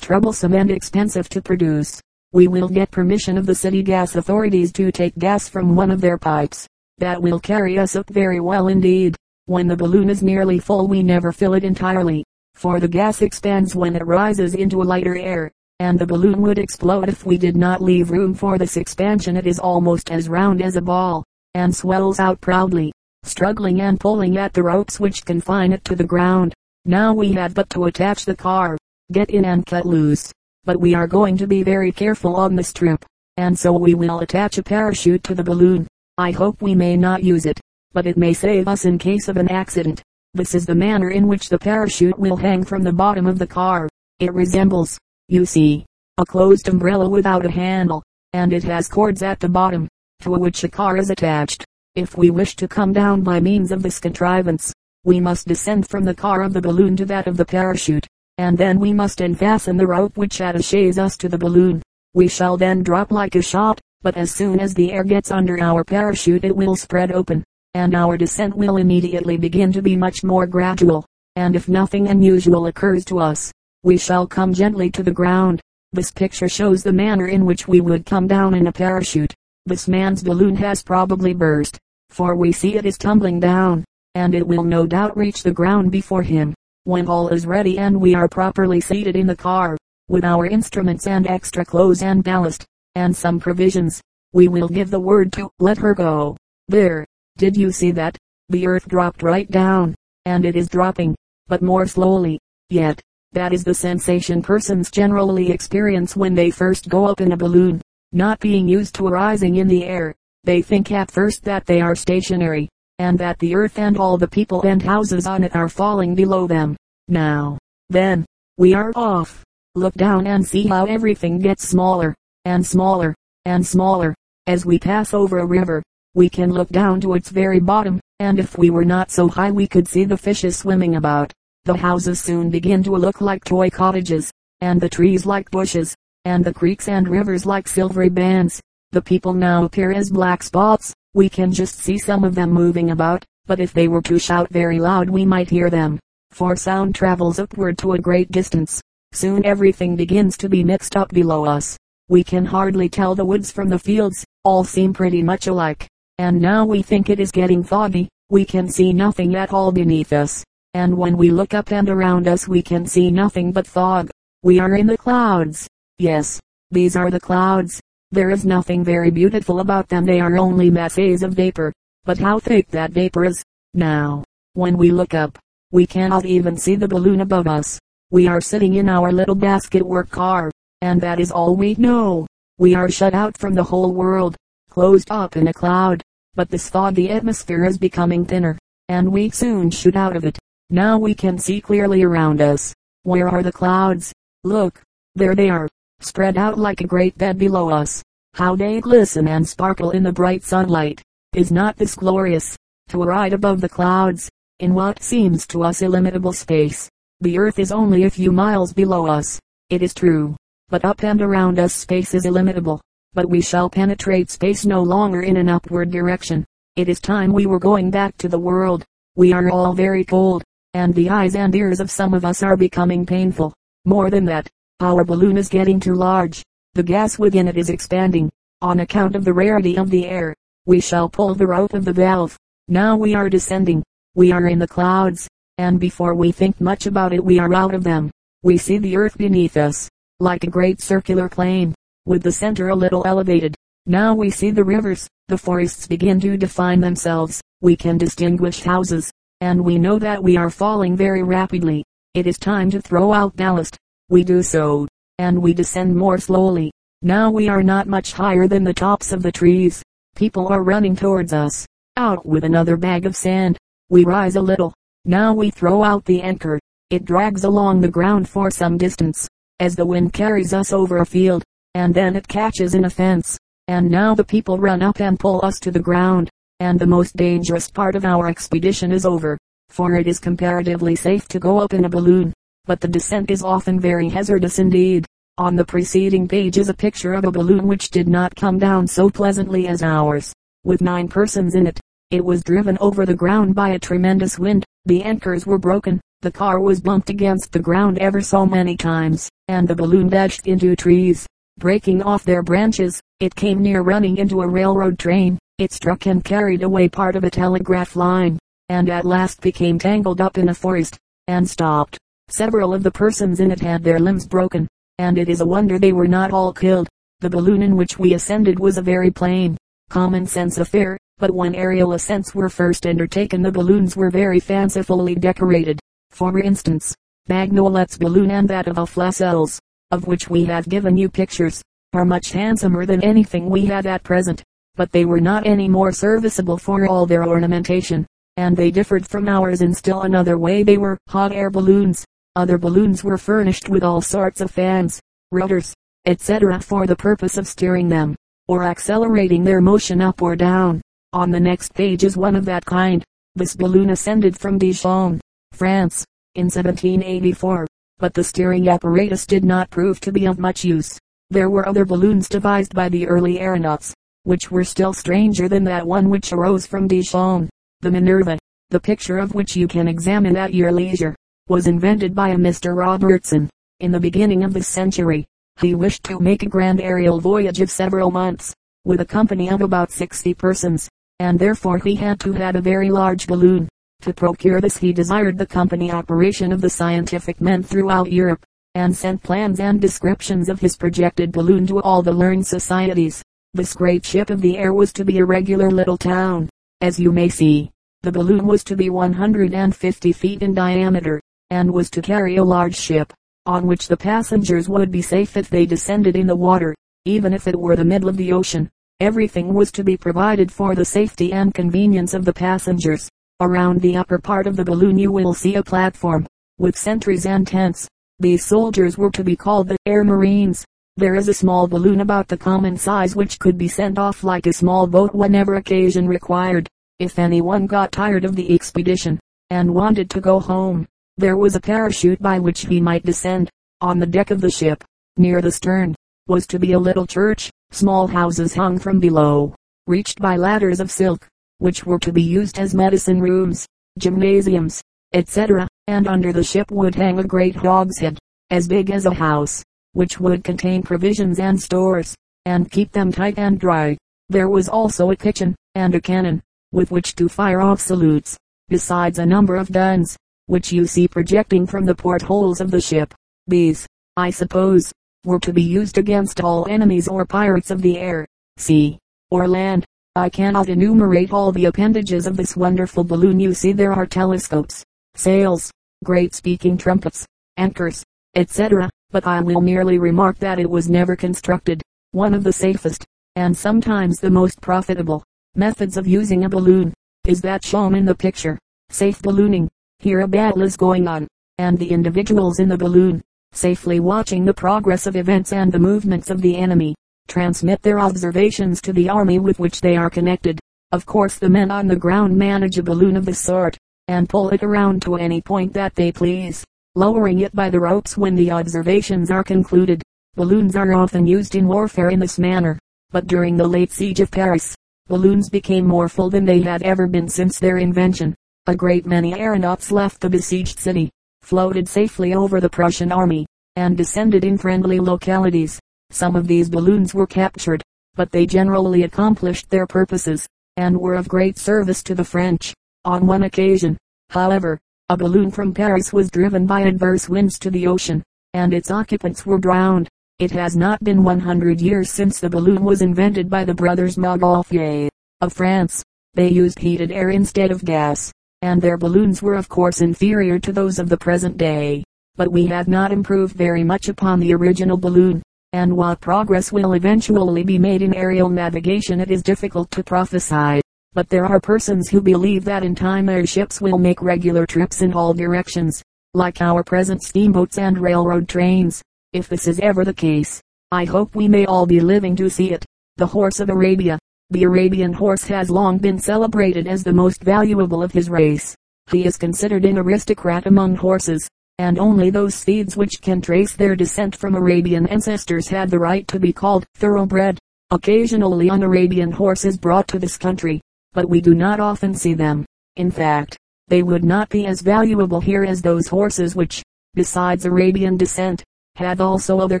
troublesome 0.00 0.54
and 0.54 0.70
expensive 0.70 1.28
to 1.30 1.42
produce. 1.42 2.00
We 2.32 2.48
will 2.48 2.68
get 2.68 2.90
permission 2.90 3.36
of 3.36 3.46
the 3.46 3.54
city 3.54 3.82
gas 3.82 4.16
authorities 4.16 4.72
to 4.72 4.90
take 4.90 5.16
gas 5.18 5.48
from 5.48 5.76
one 5.76 5.90
of 5.90 6.00
their 6.00 6.18
pipes. 6.18 6.66
That 6.98 7.20
will 7.20 7.40
carry 7.40 7.78
us 7.78 7.96
up 7.96 8.08
very 8.08 8.40
well 8.40 8.68
indeed. 8.68 9.16
When 9.46 9.66
the 9.66 9.76
balloon 9.76 10.08
is 10.08 10.22
nearly 10.22 10.58
full 10.58 10.86
we 10.86 11.02
never 11.02 11.32
fill 11.32 11.54
it 11.54 11.64
entirely, 11.64 12.24
for 12.54 12.78
the 12.78 12.88
gas 12.88 13.20
expands 13.20 13.74
when 13.74 13.96
it 13.96 14.06
rises 14.06 14.54
into 14.54 14.80
a 14.80 14.84
lighter 14.84 15.16
air, 15.16 15.50
and 15.80 15.98
the 15.98 16.06
balloon 16.06 16.40
would 16.42 16.58
explode 16.58 17.08
if 17.08 17.26
we 17.26 17.36
did 17.36 17.56
not 17.56 17.82
leave 17.82 18.10
room 18.10 18.32
for 18.32 18.58
this 18.58 18.76
expansion. 18.76 19.36
It 19.36 19.46
is 19.46 19.58
almost 19.58 20.10
as 20.10 20.28
round 20.28 20.62
as 20.62 20.76
a 20.76 20.80
ball, 20.80 21.24
and 21.54 21.74
swells 21.74 22.20
out 22.20 22.40
proudly, 22.40 22.92
struggling 23.24 23.80
and 23.80 23.98
pulling 23.98 24.38
at 24.38 24.52
the 24.52 24.62
ropes 24.62 25.00
which 25.00 25.24
confine 25.24 25.72
it 25.72 25.84
to 25.86 25.96
the 25.96 26.04
ground. 26.04 26.54
Now 26.84 27.12
we 27.12 27.32
have 27.32 27.54
but 27.54 27.70
to 27.70 27.86
attach 27.86 28.24
the 28.24 28.36
car, 28.36 28.78
get 29.10 29.30
in 29.30 29.44
and 29.44 29.66
cut 29.66 29.84
loose. 29.84 30.32
But 30.64 30.80
we 30.80 30.94
are 30.94 31.06
going 31.06 31.36
to 31.38 31.46
be 31.46 31.62
very 31.62 31.92
careful 31.92 32.36
on 32.36 32.54
this 32.54 32.72
trip, 32.72 33.04
and 33.36 33.58
so 33.58 33.72
we 33.72 33.94
will 33.94 34.20
attach 34.20 34.58
a 34.58 34.62
parachute 34.62 35.22
to 35.24 35.34
the 35.34 35.44
balloon. 35.44 35.86
I 36.16 36.30
hope 36.30 36.62
we 36.62 36.76
may 36.76 36.96
not 36.96 37.24
use 37.24 37.44
it, 37.44 37.58
but 37.92 38.06
it 38.06 38.16
may 38.16 38.32
save 38.32 38.68
us 38.68 38.84
in 38.84 38.98
case 38.98 39.26
of 39.26 39.36
an 39.36 39.50
accident. 39.50 40.00
This 40.32 40.54
is 40.54 40.64
the 40.64 40.74
manner 40.74 41.10
in 41.10 41.26
which 41.26 41.48
the 41.48 41.58
parachute 41.58 42.16
will 42.16 42.36
hang 42.36 42.62
from 42.62 42.84
the 42.84 42.92
bottom 42.92 43.26
of 43.26 43.40
the 43.40 43.48
car. 43.48 43.88
It 44.20 44.32
resembles, 44.32 44.96
you 45.26 45.44
see, 45.44 45.84
a 46.18 46.24
closed 46.24 46.68
umbrella 46.68 47.08
without 47.08 47.44
a 47.44 47.50
handle, 47.50 48.04
and 48.32 48.52
it 48.52 48.62
has 48.62 48.86
cords 48.86 49.24
at 49.24 49.40
the 49.40 49.48
bottom, 49.48 49.88
to 50.20 50.30
which 50.30 50.60
the 50.60 50.68
car 50.68 50.96
is 50.96 51.10
attached. 51.10 51.64
If 51.96 52.16
we 52.16 52.30
wish 52.30 52.54
to 52.56 52.68
come 52.68 52.92
down 52.92 53.22
by 53.22 53.40
means 53.40 53.72
of 53.72 53.82
this 53.82 53.98
contrivance, 53.98 54.72
we 55.02 55.18
must 55.18 55.48
descend 55.48 55.88
from 55.88 56.04
the 56.04 56.14
car 56.14 56.42
of 56.42 56.52
the 56.52 56.62
balloon 56.62 56.94
to 56.98 57.04
that 57.06 57.26
of 57.26 57.36
the 57.36 57.44
parachute, 57.44 58.06
and 58.38 58.56
then 58.56 58.78
we 58.78 58.92
must 58.92 59.20
unfasten 59.20 59.76
the 59.76 59.86
rope 59.88 60.16
which 60.16 60.40
attaches 60.40 60.96
us 60.96 61.16
to 61.16 61.28
the 61.28 61.38
balloon. 61.38 61.82
We 62.12 62.28
shall 62.28 62.56
then 62.56 62.84
drop 62.84 63.10
like 63.10 63.34
a 63.34 63.42
shot, 63.42 63.80
but 64.04 64.18
as 64.18 64.30
soon 64.30 64.60
as 64.60 64.74
the 64.74 64.92
air 64.92 65.02
gets 65.02 65.30
under 65.30 65.58
our 65.60 65.82
parachute 65.82 66.44
it 66.44 66.54
will 66.54 66.76
spread 66.76 67.10
open, 67.10 67.42
and 67.72 67.94
our 67.94 68.18
descent 68.18 68.54
will 68.54 68.76
immediately 68.76 69.38
begin 69.38 69.72
to 69.72 69.80
be 69.80 69.96
much 69.96 70.22
more 70.22 70.46
gradual, 70.46 71.06
and 71.36 71.56
if 71.56 71.70
nothing 71.70 72.08
unusual 72.08 72.66
occurs 72.66 73.02
to 73.06 73.18
us, 73.18 73.50
we 73.82 73.96
shall 73.96 74.26
come 74.26 74.52
gently 74.52 74.90
to 74.90 75.02
the 75.02 75.10
ground. 75.10 75.58
This 75.92 76.10
picture 76.10 76.50
shows 76.50 76.82
the 76.82 76.92
manner 76.92 77.28
in 77.28 77.46
which 77.46 77.66
we 77.66 77.80
would 77.80 78.04
come 78.04 78.26
down 78.26 78.54
in 78.54 78.66
a 78.66 78.72
parachute. 78.72 79.32
This 79.64 79.88
man's 79.88 80.22
balloon 80.22 80.54
has 80.56 80.82
probably 80.82 81.32
burst, 81.32 81.78
for 82.10 82.36
we 82.36 82.52
see 82.52 82.76
it 82.76 82.84
is 82.84 82.98
tumbling 82.98 83.40
down, 83.40 83.84
and 84.14 84.34
it 84.34 84.46
will 84.46 84.64
no 84.64 84.86
doubt 84.86 85.16
reach 85.16 85.42
the 85.42 85.50
ground 85.50 85.90
before 85.90 86.22
him. 86.22 86.54
When 86.84 87.08
all 87.08 87.28
is 87.28 87.46
ready 87.46 87.78
and 87.78 87.98
we 87.98 88.14
are 88.14 88.28
properly 88.28 88.82
seated 88.82 89.16
in 89.16 89.26
the 89.26 89.34
car, 89.34 89.78
with 90.08 90.24
our 90.24 90.44
instruments 90.44 91.06
and 91.06 91.26
extra 91.26 91.64
clothes 91.64 92.02
and 92.02 92.22
ballast, 92.22 92.66
and 92.94 93.14
some 93.14 93.40
provisions, 93.40 94.00
we 94.32 94.48
will 94.48 94.68
give 94.68 94.90
the 94.90 95.00
word 95.00 95.32
to 95.32 95.50
let 95.58 95.78
her 95.78 95.94
go. 95.94 96.36
There, 96.68 97.06
did 97.36 97.56
you 97.56 97.70
see 97.70 97.90
that? 97.92 98.16
The 98.48 98.66
earth 98.66 98.88
dropped 98.88 99.22
right 99.22 99.50
down, 99.50 99.94
and 100.24 100.44
it 100.44 100.56
is 100.56 100.68
dropping, 100.68 101.14
but 101.46 101.62
more 101.62 101.86
slowly. 101.86 102.38
Yet, 102.70 103.00
that 103.32 103.52
is 103.52 103.64
the 103.64 103.74
sensation 103.74 104.42
persons 104.42 104.90
generally 104.90 105.50
experience 105.50 106.16
when 106.16 106.34
they 106.34 106.50
first 106.50 106.88
go 106.88 107.06
up 107.06 107.20
in 107.20 107.32
a 107.32 107.36
balloon. 107.36 107.80
Not 108.12 108.38
being 108.38 108.68
used 108.68 108.94
to 108.96 109.08
rising 109.08 109.56
in 109.56 109.66
the 109.66 109.84
air, 109.84 110.14
they 110.44 110.62
think 110.62 110.92
at 110.92 111.10
first 111.10 111.42
that 111.44 111.66
they 111.66 111.80
are 111.80 111.96
stationary, 111.96 112.68
and 112.98 113.18
that 113.18 113.38
the 113.40 113.54
earth 113.54 113.78
and 113.78 113.96
all 113.96 114.16
the 114.16 114.28
people 114.28 114.62
and 114.62 114.82
houses 114.82 115.26
on 115.26 115.42
it 115.42 115.56
are 115.56 115.68
falling 115.68 116.14
below 116.14 116.46
them. 116.46 116.76
Now, 117.08 117.58
then, 117.90 118.24
we 118.56 118.72
are 118.72 118.92
off. 118.94 119.42
Look 119.74 119.94
down 119.94 120.26
and 120.26 120.46
see 120.46 120.68
how 120.68 120.84
everything 120.84 121.40
gets 121.40 121.68
smaller, 121.68 122.14
and 122.44 122.66
smaller, 122.66 123.14
and 123.44 123.66
smaller, 123.66 124.14
as 124.46 124.66
we 124.66 124.78
pass 124.78 125.14
over 125.14 125.38
a 125.38 125.46
river 125.46 125.82
we 126.14 126.28
can 126.28 126.52
look 126.52 126.68
down 126.68 127.00
to 127.00 127.14
its 127.14 127.28
very 127.28 127.58
bottom, 127.58 127.98
and 128.20 128.38
if 128.38 128.56
we 128.56 128.70
were 128.70 128.84
not 128.84 129.10
so 129.10 129.28
high 129.28 129.50
we 129.50 129.66
could 129.66 129.88
see 129.88 130.04
the 130.04 130.16
fishes 130.16 130.56
swimming 130.56 130.94
about. 130.94 131.32
The 131.64 131.76
houses 131.76 132.20
soon 132.20 132.50
begin 132.50 132.84
to 132.84 132.92
look 132.92 133.20
like 133.20 133.44
toy 133.44 133.68
cottages, 133.68 134.30
and 134.60 134.80
the 134.80 134.88
trees 134.88 135.26
like 135.26 135.50
bushes, 135.50 135.96
and 136.24 136.44
the 136.44 136.54
creeks 136.54 136.86
and 136.86 137.08
rivers 137.08 137.44
like 137.44 137.66
silvery 137.66 138.10
bands. 138.10 138.60
The 138.92 139.02
people 139.02 139.34
now 139.34 139.64
appear 139.64 139.90
as 139.90 140.08
black 140.08 140.44
spots. 140.44 140.94
We 141.14 141.28
can 141.28 141.50
just 141.50 141.78
see 141.78 141.98
some 141.98 142.22
of 142.22 142.36
them 142.36 142.52
moving 142.52 142.90
about, 142.90 143.24
but 143.46 143.58
if 143.58 143.72
they 143.72 143.88
were 143.88 144.02
to 144.02 144.18
shout 144.18 144.50
very 144.50 144.78
loud 144.78 145.10
we 145.10 145.26
might 145.26 145.50
hear 145.50 145.68
them, 145.68 145.98
for 146.30 146.54
sound 146.54 146.94
travels 146.94 147.40
upward 147.40 147.76
to 147.78 147.94
a 147.94 147.98
great 147.98 148.30
distance. 148.30 148.80
Soon 149.10 149.44
everything 149.44 149.96
begins 149.96 150.36
to 150.36 150.48
be 150.48 150.62
mixed 150.62 150.96
up 150.96 151.08
below 151.08 151.44
us. 151.44 151.76
We 152.08 152.24
can 152.24 152.44
hardly 152.44 152.88
tell 152.88 153.14
the 153.14 153.24
woods 153.24 153.50
from 153.50 153.68
the 153.68 153.78
fields, 153.78 154.24
all 154.44 154.64
seem 154.64 154.92
pretty 154.92 155.22
much 155.22 155.46
alike 155.46 155.88
and 156.18 156.40
now 156.40 156.64
we 156.64 156.80
think 156.80 157.10
it 157.10 157.18
is 157.18 157.32
getting 157.32 157.64
foggy. 157.64 158.08
We 158.30 158.44
can 158.44 158.68
see 158.68 158.92
nothing 158.92 159.34
at 159.34 159.52
all 159.52 159.72
beneath 159.72 160.12
us, 160.12 160.44
and 160.72 160.96
when 160.96 161.16
we 161.16 161.30
look 161.30 161.54
up 161.54 161.72
and 161.72 161.88
around 161.88 162.28
us 162.28 162.46
we 162.46 162.62
can 162.62 162.86
see 162.86 163.10
nothing 163.10 163.50
but 163.50 163.66
fog. 163.66 164.10
We 164.42 164.60
are 164.60 164.76
in 164.76 164.86
the 164.86 164.96
clouds. 164.96 165.66
Yes, 165.98 166.40
these 166.70 166.94
are 166.94 167.10
the 167.10 167.20
clouds. 167.20 167.80
There 168.12 168.30
is 168.30 168.44
nothing 168.44 168.84
very 168.84 169.10
beautiful 169.10 169.58
about 169.58 169.88
them. 169.88 170.06
They 170.06 170.20
are 170.20 170.38
only 170.38 170.70
masses 170.70 171.22
of 171.24 171.34
vapor. 171.34 171.72
But 172.04 172.18
how 172.18 172.38
thick 172.38 172.68
that 172.68 172.92
vapor 172.92 173.24
is. 173.24 173.42
Now, 173.72 174.22
when 174.52 174.76
we 174.76 174.90
look 174.90 175.14
up, 175.14 175.36
we 175.72 175.86
cannot 175.86 176.26
even 176.26 176.56
see 176.56 176.76
the 176.76 176.86
balloon 176.86 177.22
above 177.22 177.48
us. 177.48 177.78
We 178.10 178.28
are 178.28 178.40
sitting 178.40 178.74
in 178.74 178.88
our 178.88 179.10
little 179.10 179.34
basket 179.34 179.82
work 179.82 180.10
car, 180.10 180.52
and 180.84 181.00
that 181.00 181.18
is 181.18 181.32
all 181.32 181.56
we 181.56 181.74
know. 181.78 182.26
We 182.58 182.74
are 182.74 182.90
shut 182.90 183.14
out 183.14 183.38
from 183.38 183.54
the 183.54 183.64
whole 183.64 183.92
world 183.92 184.36
closed 184.68 185.08
up 185.10 185.36
in 185.36 185.48
a 185.48 185.52
cloud. 185.52 186.02
But 186.34 186.50
this 186.50 186.68
foggy 186.68 187.08
atmosphere 187.08 187.64
is 187.64 187.78
becoming 187.78 188.26
thinner, 188.26 188.58
and 188.88 189.12
we 189.12 189.30
soon 189.30 189.70
shoot 189.70 189.94
out 189.94 190.16
of 190.16 190.24
it. 190.24 190.36
Now 190.68 190.98
we 190.98 191.14
can 191.14 191.38
see 191.38 191.60
clearly 191.60 192.02
around 192.02 192.40
us. 192.40 192.74
Where 193.04 193.28
are 193.28 193.42
the 193.42 193.52
clouds? 193.52 194.12
Look, 194.42 194.82
there 195.14 195.36
they 195.36 195.48
are, 195.48 195.68
spread 196.00 196.36
out 196.36 196.58
like 196.58 196.80
a 196.80 196.92
great 196.94 197.16
bed 197.16 197.38
below 197.38 197.70
us. 197.70 198.02
How 198.34 198.56
they 198.56 198.80
glisten 198.80 199.28
and 199.28 199.48
sparkle 199.48 199.92
in 199.92 200.02
the 200.02 200.12
bright 200.12 200.42
sunlight. 200.42 201.00
Is 201.34 201.52
not 201.52 201.76
this 201.76 201.94
glorious? 201.94 202.56
To 202.88 202.98
ride 202.98 203.32
above 203.32 203.60
the 203.60 203.68
clouds, 203.68 204.28
in 204.58 204.74
what 204.74 205.02
seems 205.02 205.46
to 205.46 205.62
us 205.62 205.82
illimitable 205.82 206.32
space. 206.32 206.90
The 207.20 207.38
earth 207.38 207.58
is 207.58 207.72
only 207.72 208.02
a 208.04 208.10
few 208.10 208.32
miles 208.32 208.72
below 208.72 209.06
us. 209.06 209.40
It 209.70 209.82
is 209.82 209.94
true. 209.94 210.36
But 210.68 210.84
up 210.84 211.02
and 211.02 211.20
around 211.20 211.58
us 211.58 211.74
space 211.74 212.14
is 212.14 212.26
illimitable 212.26 212.80
but 213.14 213.30
we 213.30 213.40
shall 213.40 213.70
penetrate 213.70 214.28
space 214.28 214.66
no 214.66 214.82
longer 214.82 215.22
in 215.22 215.36
an 215.36 215.48
upward 215.48 215.90
direction. 215.90 216.44
It 216.74 216.88
is 216.88 217.00
time 217.00 217.32
we 217.32 217.46
were 217.46 217.60
going 217.60 217.90
back 217.90 218.16
to 218.18 218.28
the 218.28 218.38
world. 218.38 218.84
We 219.14 219.32
are 219.32 219.48
all 219.50 219.72
very 219.72 220.04
cold, 220.04 220.42
and 220.74 220.92
the 220.92 221.08
eyes 221.08 221.36
and 221.36 221.54
ears 221.54 221.78
of 221.78 221.92
some 221.92 222.12
of 222.12 222.24
us 222.24 222.42
are 222.42 222.56
becoming 222.56 223.06
painful. 223.06 223.54
More 223.84 224.10
than 224.10 224.24
that, 224.24 224.50
our 224.80 225.04
balloon 225.04 225.38
is 225.38 225.48
getting 225.48 225.78
too 225.78 225.94
large. 225.94 226.42
The 226.74 226.82
gas 226.82 227.16
within 227.16 227.46
it 227.46 227.56
is 227.56 227.70
expanding. 227.70 228.30
On 228.60 228.80
account 228.80 229.14
of 229.14 229.24
the 229.24 229.32
rarity 229.32 229.78
of 229.78 229.90
the 229.90 230.06
air, 230.06 230.34
we 230.66 230.80
shall 230.80 231.08
pull 231.08 231.34
the 231.34 231.46
rope 231.46 231.74
of 231.74 231.84
the 231.84 231.92
valve. 231.92 232.36
Now 232.66 232.96
we 232.96 233.14
are 233.14 233.30
descending. 233.30 233.84
We 234.16 234.32
are 234.32 234.48
in 234.48 234.58
the 234.58 234.66
clouds, 234.66 235.28
and 235.58 235.78
before 235.78 236.14
we 236.14 236.32
think 236.32 236.60
much 236.60 236.86
about 236.86 237.12
it 237.12 237.24
we 237.24 237.38
are 237.38 237.54
out 237.54 237.74
of 237.74 237.84
them. 237.84 238.10
We 238.42 238.58
see 238.58 238.78
the 238.78 238.96
earth 238.96 239.16
beneath 239.16 239.56
us, 239.56 239.88
like 240.20 240.44
a 240.44 240.50
great 240.50 240.80
circular 240.80 241.28
plane 241.28 241.74
with 242.06 242.22
the 242.22 242.30
center 242.30 242.68
a 242.68 242.74
little 242.74 243.02
elevated. 243.06 243.54
Now 243.86 244.14
we 244.14 244.30
see 244.30 244.50
the 244.50 244.64
rivers, 244.64 245.08
the 245.28 245.38
forests 245.38 245.86
begin 245.86 246.20
to 246.20 246.36
define 246.36 246.80
themselves, 246.80 247.40
we 247.60 247.76
can 247.76 247.98
distinguish 247.98 248.62
houses, 248.62 249.10
and 249.40 249.64
we 249.64 249.78
know 249.78 249.98
that 249.98 250.22
we 250.22 250.36
are 250.36 250.50
falling 250.50 250.96
very 250.96 251.22
rapidly. 251.22 251.82
It 252.14 252.26
is 252.26 252.38
time 252.38 252.70
to 252.70 252.80
throw 252.80 253.12
out 253.12 253.36
ballast. 253.36 253.76
We 254.08 254.22
do 254.22 254.42
so, 254.42 254.86
and 255.18 255.40
we 255.42 255.52
descend 255.54 255.96
more 255.96 256.18
slowly. 256.18 256.70
Now 257.02 257.30
we 257.30 257.48
are 257.48 257.62
not 257.62 257.88
much 257.88 258.12
higher 258.12 258.46
than 258.46 258.64
the 258.64 258.74
tops 258.74 259.12
of 259.12 259.22
the 259.22 259.32
trees. 259.32 259.82
People 260.14 260.48
are 260.48 260.62
running 260.62 260.94
towards 260.94 261.32
us. 261.32 261.66
Out 261.96 262.24
with 262.24 262.44
another 262.44 262.76
bag 262.76 263.06
of 263.06 263.16
sand. 263.16 263.58
We 263.88 264.04
rise 264.04 264.36
a 264.36 264.42
little. 264.42 264.74
Now 265.04 265.34
we 265.34 265.50
throw 265.50 265.82
out 265.82 266.04
the 266.04 266.22
anchor. 266.22 266.60
It 266.90 267.04
drags 267.04 267.44
along 267.44 267.80
the 267.80 267.88
ground 267.88 268.28
for 268.28 268.50
some 268.50 268.78
distance. 268.78 269.28
As 269.60 269.76
the 269.76 269.86
wind 269.86 270.12
carries 270.12 270.52
us 270.52 270.72
over 270.72 270.98
a 270.98 271.06
field, 271.06 271.44
and 271.74 271.94
then 271.94 272.16
it 272.16 272.26
catches 272.26 272.74
in 272.74 272.86
a 272.86 272.90
fence. 272.90 273.38
And 273.68 273.88
now 273.88 274.12
the 274.12 274.24
people 274.24 274.58
run 274.58 274.82
up 274.82 275.00
and 275.00 275.18
pull 275.18 275.44
us 275.44 275.60
to 275.60 275.70
the 275.70 275.78
ground, 275.78 276.28
and 276.58 276.78
the 276.78 276.86
most 276.86 277.16
dangerous 277.16 277.70
part 277.70 277.94
of 277.94 278.04
our 278.04 278.28
expedition 278.28 278.90
is 278.90 279.06
over, 279.06 279.38
for 279.68 279.94
it 279.94 280.08
is 280.08 280.18
comparatively 280.18 280.96
safe 280.96 281.28
to 281.28 281.38
go 281.38 281.58
up 281.58 281.72
in 281.72 281.84
a 281.84 281.88
balloon, 281.88 282.32
but 282.64 282.80
the 282.80 282.88
descent 282.88 283.30
is 283.30 283.42
often 283.44 283.78
very 283.78 284.08
hazardous 284.08 284.58
indeed. 284.58 285.06
On 285.38 285.54
the 285.54 285.64
preceding 285.64 286.26
page 286.26 286.58
is 286.58 286.68
a 286.68 286.74
picture 286.74 287.14
of 287.14 287.24
a 287.24 287.30
balloon 287.30 287.66
which 287.68 287.90
did 287.90 288.08
not 288.08 288.34
come 288.34 288.58
down 288.58 288.86
so 288.88 289.08
pleasantly 289.08 289.68
as 289.68 289.82
ours, 289.82 290.32
with 290.64 290.80
nine 290.80 291.06
persons 291.08 291.54
in 291.54 291.68
it. 291.68 291.80
It 292.10 292.24
was 292.24 292.42
driven 292.42 292.76
over 292.80 293.06
the 293.06 293.14
ground 293.14 293.54
by 293.54 293.70
a 293.70 293.78
tremendous 293.78 294.36
wind, 294.36 294.64
the 294.84 295.02
anchors 295.02 295.46
were 295.46 295.58
broken, 295.58 296.00
the 296.22 296.32
car 296.32 296.60
was 296.60 296.80
bumped 296.80 297.08
against 297.08 297.52
the 297.52 297.58
ground 297.58 297.98
ever 297.98 298.20
so 298.20 298.46
many 298.46 298.76
times, 298.76 299.28
and 299.48 299.68
the 299.68 299.74
balloon 299.74 300.08
dashed 300.08 300.46
into 300.46 300.74
trees. 300.76 301.26
Breaking 301.58 302.02
off 302.02 302.24
their 302.24 302.42
branches, 302.42 303.00
it 303.20 303.34
came 303.34 303.62
near 303.62 303.82
running 303.82 304.16
into 304.16 304.42
a 304.42 304.48
railroad 304.48 304.98
train. 304.98 305.38
It 305.58 305.72
struck 305.72 306.06
and 306.06 306.24
carried 306.24 306.62
away 306.62 306.88
part 306.88 307.14
of 307.14 307.24
a 307.24 307.30
telegraph 307.30 307.94
line, 307.94 308.38
and 308.68 308.88
at 308.88 309.04
last 309.04 309.40
became 309.40 309.78
tangled 309.78 310.20
up 310.20 310.36
in 310.36 310.48
a 310.48 310.54
forest, 310.54 310.98
and 311.28 311.48
stopped. 311.48 311.98
Several 312.28 312.74
of 312.74 312.82
the 312.82 312.90
persons 312.90 313.38
in 313.38 313.50
it 313.50 313.60
had 313.60 313.84
their 313.84 314.00
limbs 314.00 314.26
broken, 314.26 314.66
and 314.98 315.18
it 315.18 315.28
is 315.28 315.40
a 315.40 315.46
wonder 315.46 315.78
they 315.78 315.92
were 315.92 316.08
not 316.08 316.32
all 316.32 316.52
killed. 316.52 316.88
The 317.20 317.30
balloon 317.30 317.62
in 317.62 317.76
which 317.76 317.98
we 317.98 318.14
ascended 318.14 318.58
was 318.58 318.78
a 318.78 318.82
very 318.82 319.10
plain, 319.10 319.56
common 319.90 320.26
sense 320.26 320.58
affair, 320.58 320.98
but 321.18 321.30
when 321.30 321.54
aerial 321.54 321.92
ascents 321.92 322.34
were 322.34 322.48
first 322.48 322.86
undertaken 322.86 323.42
the 323.42 323.52
balloons 323.52 323.96
were 323.96 324.10
very 324.10 324.40
fancifully 324.40 325.14
decorated. 325.14 325.78
For 326.10 326.38
instance, 326.40 326.94
Bagnolet's 327.26 327.96
balloon 327.96 328.30
and 328.30 328.46
that 328.48 328.68
of 328.68 328.96
Lascelles, 328.96 329.58
of 329.90 330.06
which 330.06 330.28
we 330.28 330.44
have 330.44 330.68
given 330.68 330.96
you 330.96 331.08
pictures, 331.08 331.62
are 331.94 332.04
much 332.04 332.32
handsomer 332.32 332.84
than 332.84 333.02
anything 333.02 333.48
we 333.48 333.64
have 333.64 333.86
at 333.86 334.02
present, 334.02 334.42
but 334.74 334.92
they 334.92 335.06
were 335.06 335.20
not 335.20 335.46
any 335.46 335.66
more 335.66 335.90
serviceable 335.90 336.58
for 336.58 336.86
all 336.86 337.06
their 337.06 337.24
ornamentation, 337.26 338.06
and 338.36 338.54
they 338.54 338.70
differed 338.70 339.06
from 339.06 339.26
ours 339.26 339.62
in 339.62 339.72
still 339.72 340.02
another 340.02 340.36
way 340.36 340.62
they 340.62 340.76
were 340.76 340.98
hot 341.08 341.32
air 341.32 341.48
balloons. 341.48 342.04
Other 342.36 342.58
balloons 342.58 343.02
were 343.02 343.16
furnished 343.16 343.70
with 343.70 343.84
all 343.84 344.02
sorts 344.02 344.42
of 344.42 344.50
fans, 344.50 345.00
rudders, 345.30 345.72
etc. 346.04 346.60
for 346.60 346.86
the 346.86 346.96
purpose 346.96 347.38
of 347.38 347.46
steering 347.46 347.88
them, 347.88 348.16
or 348.48 348.64
accelerating 348.64 349.44
their 349.44 349.62
motion 349.62 350.02
up 350.02 350.20
or 350.20 350.36
down. 350.36 350.82
On 351.14 351.30
the 351.30 351.40
next 351.40 351.72
page 351.74 352.04
is 352.04 352.18
one 352.18 352.36
of 352.36 352.44
that 352.44 352.66
kind. 352.66 353.02
This 353.34 353.56
balloon 353.56 353.90
ascended 353.90 354.38
from 354.38 354.58
Dijon, 354.58 355.20
France, 355.52 356.04
in 356.34 356.44
1784, 356.44 357.66
but 357.98 358.14
the 358.14 358.24
steering 358.24 358.68
apparatus 358.68 359.26
did 359.26 359.44
not 359.44 359.70
prove 359.70 360.00
to 360.00 360.12
be 360.12 360.26
of 360.26 360.38
much 360.38 360.64
use. 360.64 360.98
There 361.30 361.50
were 361.50 361.68
other 361.68 361.84
balloons 361.84 362.28
devised 362.28 362.74
by 362.74 362.88
the 362.88 363.06
early 363.06 363.40
aeronauts, 363.40 363.94
which 364.24 364.50
were 364.50 364.64
still 364.64 364.92
stranger 364.92 365.48
than 365.48 365.64
that 365.64 365.86
one 365.86 366.10
which 366.10 366.32
arose 366.32 366.66
from 366.66 366.88
Dijon. 366.88 367.48
The 367.80 367.90
Minerva, 367.90 368.38
the 368.70 368.80
picture 368.80 369.18
of 369.18 369.34
which 369.34 369.56
you 369.56 369.68
can 369.68 369.88
examine 369.88 370.36
at 370.36 370.54
your 370.54 370.72
leisure, 370.72 371.14
was 371.48 371.66
invented 371.66 372.14
by 372.14 372.30
a 372.30 372.36
Mr. 372.36 372.76
Robertson, 372.76 373.48
in 373.80 373.92
the 373.92 374.00
beginning 374.00 374.44
of 374.44 374.52
this 374.52 374.68
century. 374.68 375.24
He 375.60 375.74
wished 375.74 376.02
to 376.04 376.18
make 376.18 376.42
a 376.42 376.48
grand 376.48 376.80
aerial 376.80 377.20
voyage 377.20 377.60
of 377.60 377.70
several 377.70 378.10
months, 378.10 378.54
with 378.84 379.00
a 379.00 379.04
company 379.04 379.50
of 379.50 379.60
about 379.60 379.92
60 379.92 380.34
persons, 380.34 380.88
and 381.20 381.38
therefore 381.38 381.78
he 381.78 381.94
had 381.94 382.18
to 382.20 382.32
have 382.32 382.56
a 382.56 382.60
very 382.60 382.90
large 382.90 383.26
balloon. 383.26 383.68
To 384.04 384.12
procure 384.12 384.60
this 384.60 384.76
he 384.76 384.92
desired 384.92 385.38
the 385.38 385.46
company 385.46 385.90
operation 385.90 386.52
of 386.52 386.60
the 386.60 386.68
scientific 386.68 387.40
men 387.40 387.62
throughout 387.62 388.12
Europe, 388.12 388.44
and 388.74 388.94
sent 388.94 389.22
plans 389.22 389.60
and 389.60 389.80
descriptions 389.80 390.50
of 390.50 390.60
his 390.60 390.76
projected 390.76 391.32
balloon 391.32 391.66
to 391.68 391.80
all 391.80 392.02
the 392.02 392.12
learned 392.12 392.46
societies. 392.46 393.22
This 393.54 393.72
great 393.72 394.04
ship 394.04 394.28
of 394.28 394.42
the 394.42 394.58
air 394.58 394.74
was 394.74 394.92
to 394.92 395.06
be 395.06 395.20
a 395.20 395.24
regular 395.24 395.70
little 395.70 395.96
town. 395.96 396.50
As 396.82 397.00
you 397.00 397.12
may 397.12 397.30
see, 397.30 397.70
the 398.02 398.12
balloon 398.12 398.46
was 398.46 398.62
to 398.64 398.76
be 398.76 398.90
150 398.90 400.12
feet 400.12 400.42
in 400.42 400.52
diameter, 400.52 401.18
and 401.48 401.72
was 401.72 401.88
to 401.88 402.02
carry 402.02 402.36
a 402.36 402.44
large 402.44 402.76
ship, 402.76 403.10
on 403.46 403.66
which 403.66 403.88
the 403.88 403.96
passengers 403.96 404.68
would 404.68 404.90
be 404.90 405.00
safe 405.00 405.34
if 405.34 405.48
they 405.48 405.64
descended 405.64 406.14
in 406.14 406.26
the 406.26 406.36
water, 406.36 406.74
even 407.06 407.32
if 407.32 407.48
it 407.48 407.58
were 407.58 407.74
the 407.74 407.86
middle 407.86 408.10
of 408.10 408.18
the 408.18 408.34
ocean. 408.34 408.68
Everything 409.00 409.54
was 409.54 409.72
to 409.72 409.82
be 409.82 409.96
provided 409.96 410.52
for 410.52 410.74
the 410.74 410.84
safety 410.84 411.32
and 411.32 411.54
convenience 411.54 412.12
of 412.12 412.26
the 412.26 412.34
passengers. 412.34 413.08
Around 413.40 413.80
the 413.80 413.96
upper 413.96 414.20
part 414.20 414.46
of 414.46 414.54
the 414.54 414.64
balloon 414.64 414.96
you 414.96 415.10
will 415.10 415.34
see 415.34 415.56
a 415.56 415.62
platform, 415.62 416.24
with 416.58 416.78
sentries 416.78 417.26
and 417.26 417.44
tents. 417.44 417.88
These 418.20 418.44
soldiers 418.44 418.96
were 418.96 419.10
to 419.10 419.24
be 419.24 419.34
called 419.34 419.66
the 419.66 419.76
Air 419.86 420.04
Marines. 420.04 420.64
There 420.96 421.16
is 421.16 421.26
a 421.26 421.34
small 421.34 421.66
balloon 421.66 422.00
about 422.00 422.28
the 422.28 422.36
common 422.36 422.76
size 422.76 423.16
which 423.16 423.40
could 423.40 423.58
be 423.58 423.66
sent 423.66 423.98
off 423.98 424.22
like 424.22 424.46
a 424.46 424.52
small 424.52 424.86
boat 424.86 425.12
whenever 425.16 425.56
occasion 425.56 426.06
required. 426.06 426.68
If 427.00 427.18
anyone 427.18 427.66
got 427.66 427.90
tired 427.90 428.24
of 428.24 428.36
the 428.36 428.54
expedition, 428.54 429.18
and 429.50 429.74
wanted 429.74 430.10
to 430.10 430.20
go 430.20 430.38
home, 430.38 430.86
there 431.16 431.36
was 431.36 431.56
a 431.56 431.60
parachute 431.60 432.22
by 432.22 432.38
which 432.38 432.66
he 432.66 432.80
might 432.80 433.04
descend. 433.04 433.50
On 433.80 433.98
the 433.98 434.06
deck 434.06 434.30
of 434.30 434.40
the 434.40 434.50
ship, 434.50 434.84
near 435.16 435.42
the 435.42 435.50
stern, 435.50 435.96
was 436.28 436.46
to 436.46 436.60
be 436.60 436.70
a 436.70 436.78
little 436.78 437.04
church, 437.04 437.50
small 437.72 438.06
houses 438.06 438.54
hung 438.54 438.78
from 438.78 439.00
below, 439.00 439.56
reached 439.88 440.20
by 440.20 440.36
ladders 440.36 440.78
of 440.78 440.88
silk 440.88 441.28
which 441.58 441.84
were 441.84 441.98
to 441.98 442.12
be 442.12 442.22
used 442.22 442.58
as 442.58 442.74
medicine 442.74 443.20
rooms, 443.20 443.66
gymnasiums, 443.98 444.82
etc., 445.12 445.68
and 445.86 446.06
under 446.08 446.32
the 446.32 446.42
ship 446.42 446.70
would 446.70 446.94
hang 446.94 447.18
a 447.18 447.24
great 447.24 447.54
hogshead, 447.54 448.18
as 448.50 448.68
big 448.68 448.90
as 448.90 449.06
a 449.06 449.14
house, 449.14 449.62
which 449.92 450.18
would 450.18 450.44
contain 450.44 450.82
provisions 450.82 451.38
and 451.38 451.60
stores, 451.60 452.14
and 452.44 452.70
keep 452.70 452.90
them 452.92 453.12
tight 453.12 453.38
and 453.38 453.58
dry. 453.58 453.96
There 454.28 454.48
was 454.48 454.68
also 454.68 455.10
a 455.10 455.16
kitchen, 455.16 455.54
and 455.74 455.94
a 455.94 456.00
cannon, 456.00 456.42
with 456.72 456.90
which 456.90 457.14
to 457.16 457.28
fire 457.28 457.60
off 457.60 457.80
salutes, 457.80 458.36
besides 458.68 459.18
a 459.18 459.26
number 459.26 459.56
of 459.56 459.70
guns, 459.70 460.16
which 460.46 460.72
you 460.72 460.86
see 460.86 461.08
projecting 461.08 461.66
from 461.66 461.84
the 461.84 461.94
portholes 461.94 462.60
of 462.60 462.70
the 462.70 462.80
ship. 462.80 463.14
These, 463.46 463.86
I 464.16 464.30
suppose, 464.30 464.92
were 465.24 465.40
to 465.40 465.52
be 465.52 465.62
used 465.62 465.98
against 465.98 466.40
all 466.40 466.66
enemies 466.68 467.08
or 467.08 467.24
pirates 467.24 467.70
of 467.70 467.82
the 467.82 467.98
air, 467.98 468.26
sea, 468.56 468.98
or 469.30 469.48
land. 469.48 469.84
I 470.16 470.28
cannot 470.28 470.68
enumerate 470.68 471.32
all 471.32 471.50
the 471.50 471.64
appendages 471.64 472.28
of 472.28 472.36
this 472.36 472.56
wonderful 472.56 473.02
balloon. 473.02 473.40
You 473.40 473.52
see 473.52 473.72
there 473.72 473.92
are 473.92 474.06
telescopes, 474.06 474.84
sails, 475.16 475.72
great 476.04 476.36
speaking 476.36 476.78
trumpets, 476.78 477.26
anchors, 477.56 478.04
etc. 478.36 478.88
But 479.10 479.26
I 479.26 479.40
will 479.40 479.60
merely 479.60 479.98
remark 479.98 480.38
that 480.38 480.60
it 480.60 480.70
was 480.70 480.88
never 480.88 481.16
constructed. 481.16 481.82
One 482.12 482.32
of 482.32 482.44
the 482.44 482.52
safest, 482.52 483.04
and 483.34 483.56
sometimes 483.56 484.20
the 484.20 484.30
most 484.30 484.60
profitable, 484.60 485.24
methods 485.56 485.96
of 485.96 486.06
using 486.06 486.44
a 486.44 486.48
balloon, 486.48 486.94
is 487.26 487.40
that 487.40 487.64
shown 487.64 487.96
in 487.96 488.04
the 488.04 488.14
picture. 488.14 488.56
Safe 488.90 489.20
ballooning. 489.20 489.68
Here 489.98 490.20
a 490.20 490.28
battle 490.28 490.62
is 490.62 490.76
going 490.76 491.08
on, 491.08 491.26
and 491.58 491.76
the 491.76 491.90
individuals 491.90 492.60
in 492.60 492.68
the 492.68 492.78
balloon, 492.78 493.20
safely 493.50 493.98
watching 493.98 494.44
the 494.44 494.54
progress 494.54 495.08
of 495.08 495.16
events 495.16 495.52
and 495.52 495.72
the 495.72 495.78
movements 495.80 496.30
of 496.30 496.40
the 496.40 496.56
enemy, 496.56 496.94
transmit 497.28 497.82
their 497.82 498.00
observations 498.00 498.80
to 498.82 498.92
the 498.92 499.08
army 499.08 499.38
with 499.38 499.58
which 499.58 499.80
they 499.80 499.96
are 499.96 500.10
connected. 500.10 500.58
Of 500.92 501.06
course 501.06 501.38
the 501.38 501.48
men 501.48 501.70
on 501.70 501.86
the 501.86 501.96
ground 501.96 502.36
manage 502.36 502.78
a 502.78 502.82
balloon 502.82 503.16
of 503.16 503.24
this 503.24 503.40
sort, 503.40 503.76
and 504.08 504.28
pull 504.28 504.50
it 504.50 504.62
around 504.62 505.02
to 505.02 505.16
any 505.16 505.40
point 505.40 505.72
that 505.72 505.94
they 505.94 506.12
please, 506.12 506.64
lowering 506.94 507.40
it 507.40 507.54
by 507.54 507.70
the 507.70 507.80
ropes 507.80 508.16
when 508.16 508.34
the 508.34 508.50
observations 508.50 509.30
are 509.30 509.42
concluded. 509.42 510.02
Balloons 510.36 510.76
are 510.76 510.92
often 510.92 511.26
used 511.26 511.54
in 511.54 511.66
warfare 511.66 512.10
in 512.10 512.20
this 512.20 512.38
manner, 512.38 512.78
but 513.10 513.26
during 513.26 513.56
the 513.56 513.66
late 513.66 513.92
siege 513.92 514.20
of 514.20 514.30
Paris, 514.30 514.74
balloons 515.06 515.48
became 515.48 515.86
more 515.86 516.08
full 516.08 516.30
than 516.30 516.44
they 516.44 516.60
had 516.60 516.82
ever 516.82 517.06
been 517.06 517.28
since 517.28 517.58
their 517.58 517.78
invention. 517.78 518.34
A 518.66 518.74
great 518.74 519.06
many 519.06 519.34
aeronauts 519.34 519.90
left 519.90 520.20
the 520.20 520.30
besieged 520.30 520.78
city, 520.78 521.10
floated 521.42 521.88
safely 521.88 522.34
over 522.34 522.60
the 522.60 522.70
Prussian 522.70 523.12
army, 523.12 523.46
and 523.76 523.96
descended 523.96 524.44
in 524.44 524.56
friendly 524.56 524.98
localities. 524.98 525.78
Some 526.14 526.36
of 526.36 526.46
these 526.46 526.70
balloons 526.70 527.12
were 527.12 527.26
captured, 527.26 527.82
but 528.14 528.30
they 528.30 528.46
generally 528.46 529.02
accomplished 529.02 529.68
their 529.68 529.84
purposes, 529.84 530.46
and 530.76 530.96
were 530.96 531.14
of 531.14 531.26
great 531.26 531.58
service 531.58 532.04
to 532.04 532.14
the 532.14 532.22
French. 532.22 532.72
On 533.04 533.26
one 533.26 533.42
occasion, 533.42 533.98
however, 534.30 534.78
a 535.08 535.16
balloon 535.16 535.50
from 535.50 535.74
Paris 535.74 536.12
was 536.12 536.30
driven 536.30 536.66
by 536.66 536.82
adverse 536.82 537.28
winds 537.28 537.58
to 537.58 537.68
the 537.68 537.88
ocean, 537.88 538.22
and 538.52 538.72
its 538.72 538.92
occupants 538.92 539.44
were 539.44 539.58
drowned. 539.58 540.08
It 540.38 540.52
has 540.52 540.76
not 540.76 541.02
been 541.02 541.24
100 541.24 541.80
years 541.80 542.12
since 542.12 542.38
the 542.38 542.48
balloon 542.48 542.84
was 542.84 543.02
invented 543.02 543.50
by 543.50 543.64
the 543.64 543.74
brothers 543.74 544.16
Montgolfier, 544.16 545.08
of 545.40 545.52
France. 545.52 546.00
They 546.34 546.48
used 546.48 546.78
heated 546.78 547.10
air 547.10 547.30
instead 547.30 547.72
of 547.72 547.84
gas, 547.84 548.30
and 548.62 548.80
their 548.80 548.96
balloons 548.96 549.42
were 549.42 549.54
of 549.54 549.68
course 549.68 550.00
inferior 550.00 550.60
to 550.60 550.72
those 550.72 551.00
of 551.00 551.08
the 551.08 551.18
present 551.18 551.56
day. 551.56 552.04
But 552.36 552.52
we 552.52 552.66
have 552.66 552.86
not 552.86 553.10
improved 553.10 553.56
very 553.56 553.82
much 553.82 554.08
upon 554.08 554.38
the 554.38 554.54
original 554.54 554.96
balloon 554.96 555.42
and 555.74 555.96
what 555.96 556.20
progress 556.20 556.70
will 556.70 556.92
eventually 556.92 557.64
be 557.64 557.78
made 557.80 558.00
in 558.00 558.14
aerial 558.14 558.48
navigation 558.48 559.18
it 559.18 559.28
is 559.28 559.42
difficult 559.42 559.90
to 559.90 560.04
prophesy. 560.04 560.80
But 561.14 561.28
there 561.28 561.46
are 561.46 561.58
persons 561.58 562.08
who 562.08 562.20
believe 562.20 562.64
that 562.66 562.84
in 562.84 562.94
time 562.94 563.28
airships 563.28 563.80
will 563.80 563.98
make 563.98 564.22
regular 564.22 564.66
trips 564.66 565.02
in 565.02 565.12
all 565.12 565.34
directions, 565.34 566.00
like 566.32 566.60
our 566.60 566.84
present 566.84 567.24
steamboats 567.24 567.76
and 567.76 567.98
railroad 567.98 568.48
trains. 568.48 569.02
If 569.32 569.48
this 569.48 569.66
is 569.66 569.80
ever 569.80 570.04
the 570.04 570.14
case, 570.14 570.62
I 570.92 571.06
hope 571.06 571.34
we 571.34 571.48
may 571.48 571.66
all 571.66 571.86
be 571.86 571.98
living 571.98 572.36
to 572.36 572.48
see 572.48 572.70
it. 572.70 572.84
The 573.16 573.26
horse 573.26 573.58
of 573.58 573.68
Arabia. 573.68 574.16
The 574.50 574.62
Arabian 574.62 575.12
horse 575.12 575.42
has 575.42 575.70
long 575.70 575.98
been 575.98 576.20
celebrated 576.20 576.86
as 576.86 577.02
the 577.02 577.12
most 577.12 577.42
valuable 577.42 578.00
of 578.00 578.12
his 578.12 578.30
race. 578.30 578.76
He 579.10 579.26
is 579.26 579.36
considered 579.36 579.84
an 579.84 579.98
aristocrat 579.98 580.66
among 580.66 580.94
horses 580.94 581.48
and 581.78 581.98
only 581.98 582.30
those 582.30 582.54
steeds 582.54 582.96
which 582.96 583.20
can 583.20 583.40
trace 583.40 583.74
their 583.74 583.96
descent 583.96 584.36
from 584.36 584.54
Arabian 584.54 585.06
ancestors 585.06 585.68
had 585.68 585.90
the 585.90 585.98
right 585.98 586.26
to 586.28 586.38
be 586.38 586.52
called 586.52 586.86
thoroughbred. 586.94 587.58
Occasionally 587.90 588.68
an 588.68 588.82
Arabian 588.82 589.32
horse 589.32 589.64
is 589.64 589.76
brought 589.76 590.06
to 590.08 590.18
this 590.18 590.36
country, 590.36 590.80
but 591.12 591.28
we 591.28 591.40
do 591.40 591.54
not 591.54 591.80
often 591.80 592.14
see 592.14 592.34
them. 592.34 592.64
In 592.96 593.10
fact, 593.10 593.56
they 593.88 594.02
would 594.02 594.24
not 594.24 594.48
be 594.48 594.66
as 594.66 594.80
valuable 594.80 595.40
here 595.40 595.64
as 595.64 595.82
those 595.82 596.08
horses 596.08 596.54
which, 596.54 596.82
besides 597.14 597.66
Arabian 597.66 598.16
descent, 598.16 598.62
have 598.96 599.20
also 599.20 599.58
other 599.58 599.80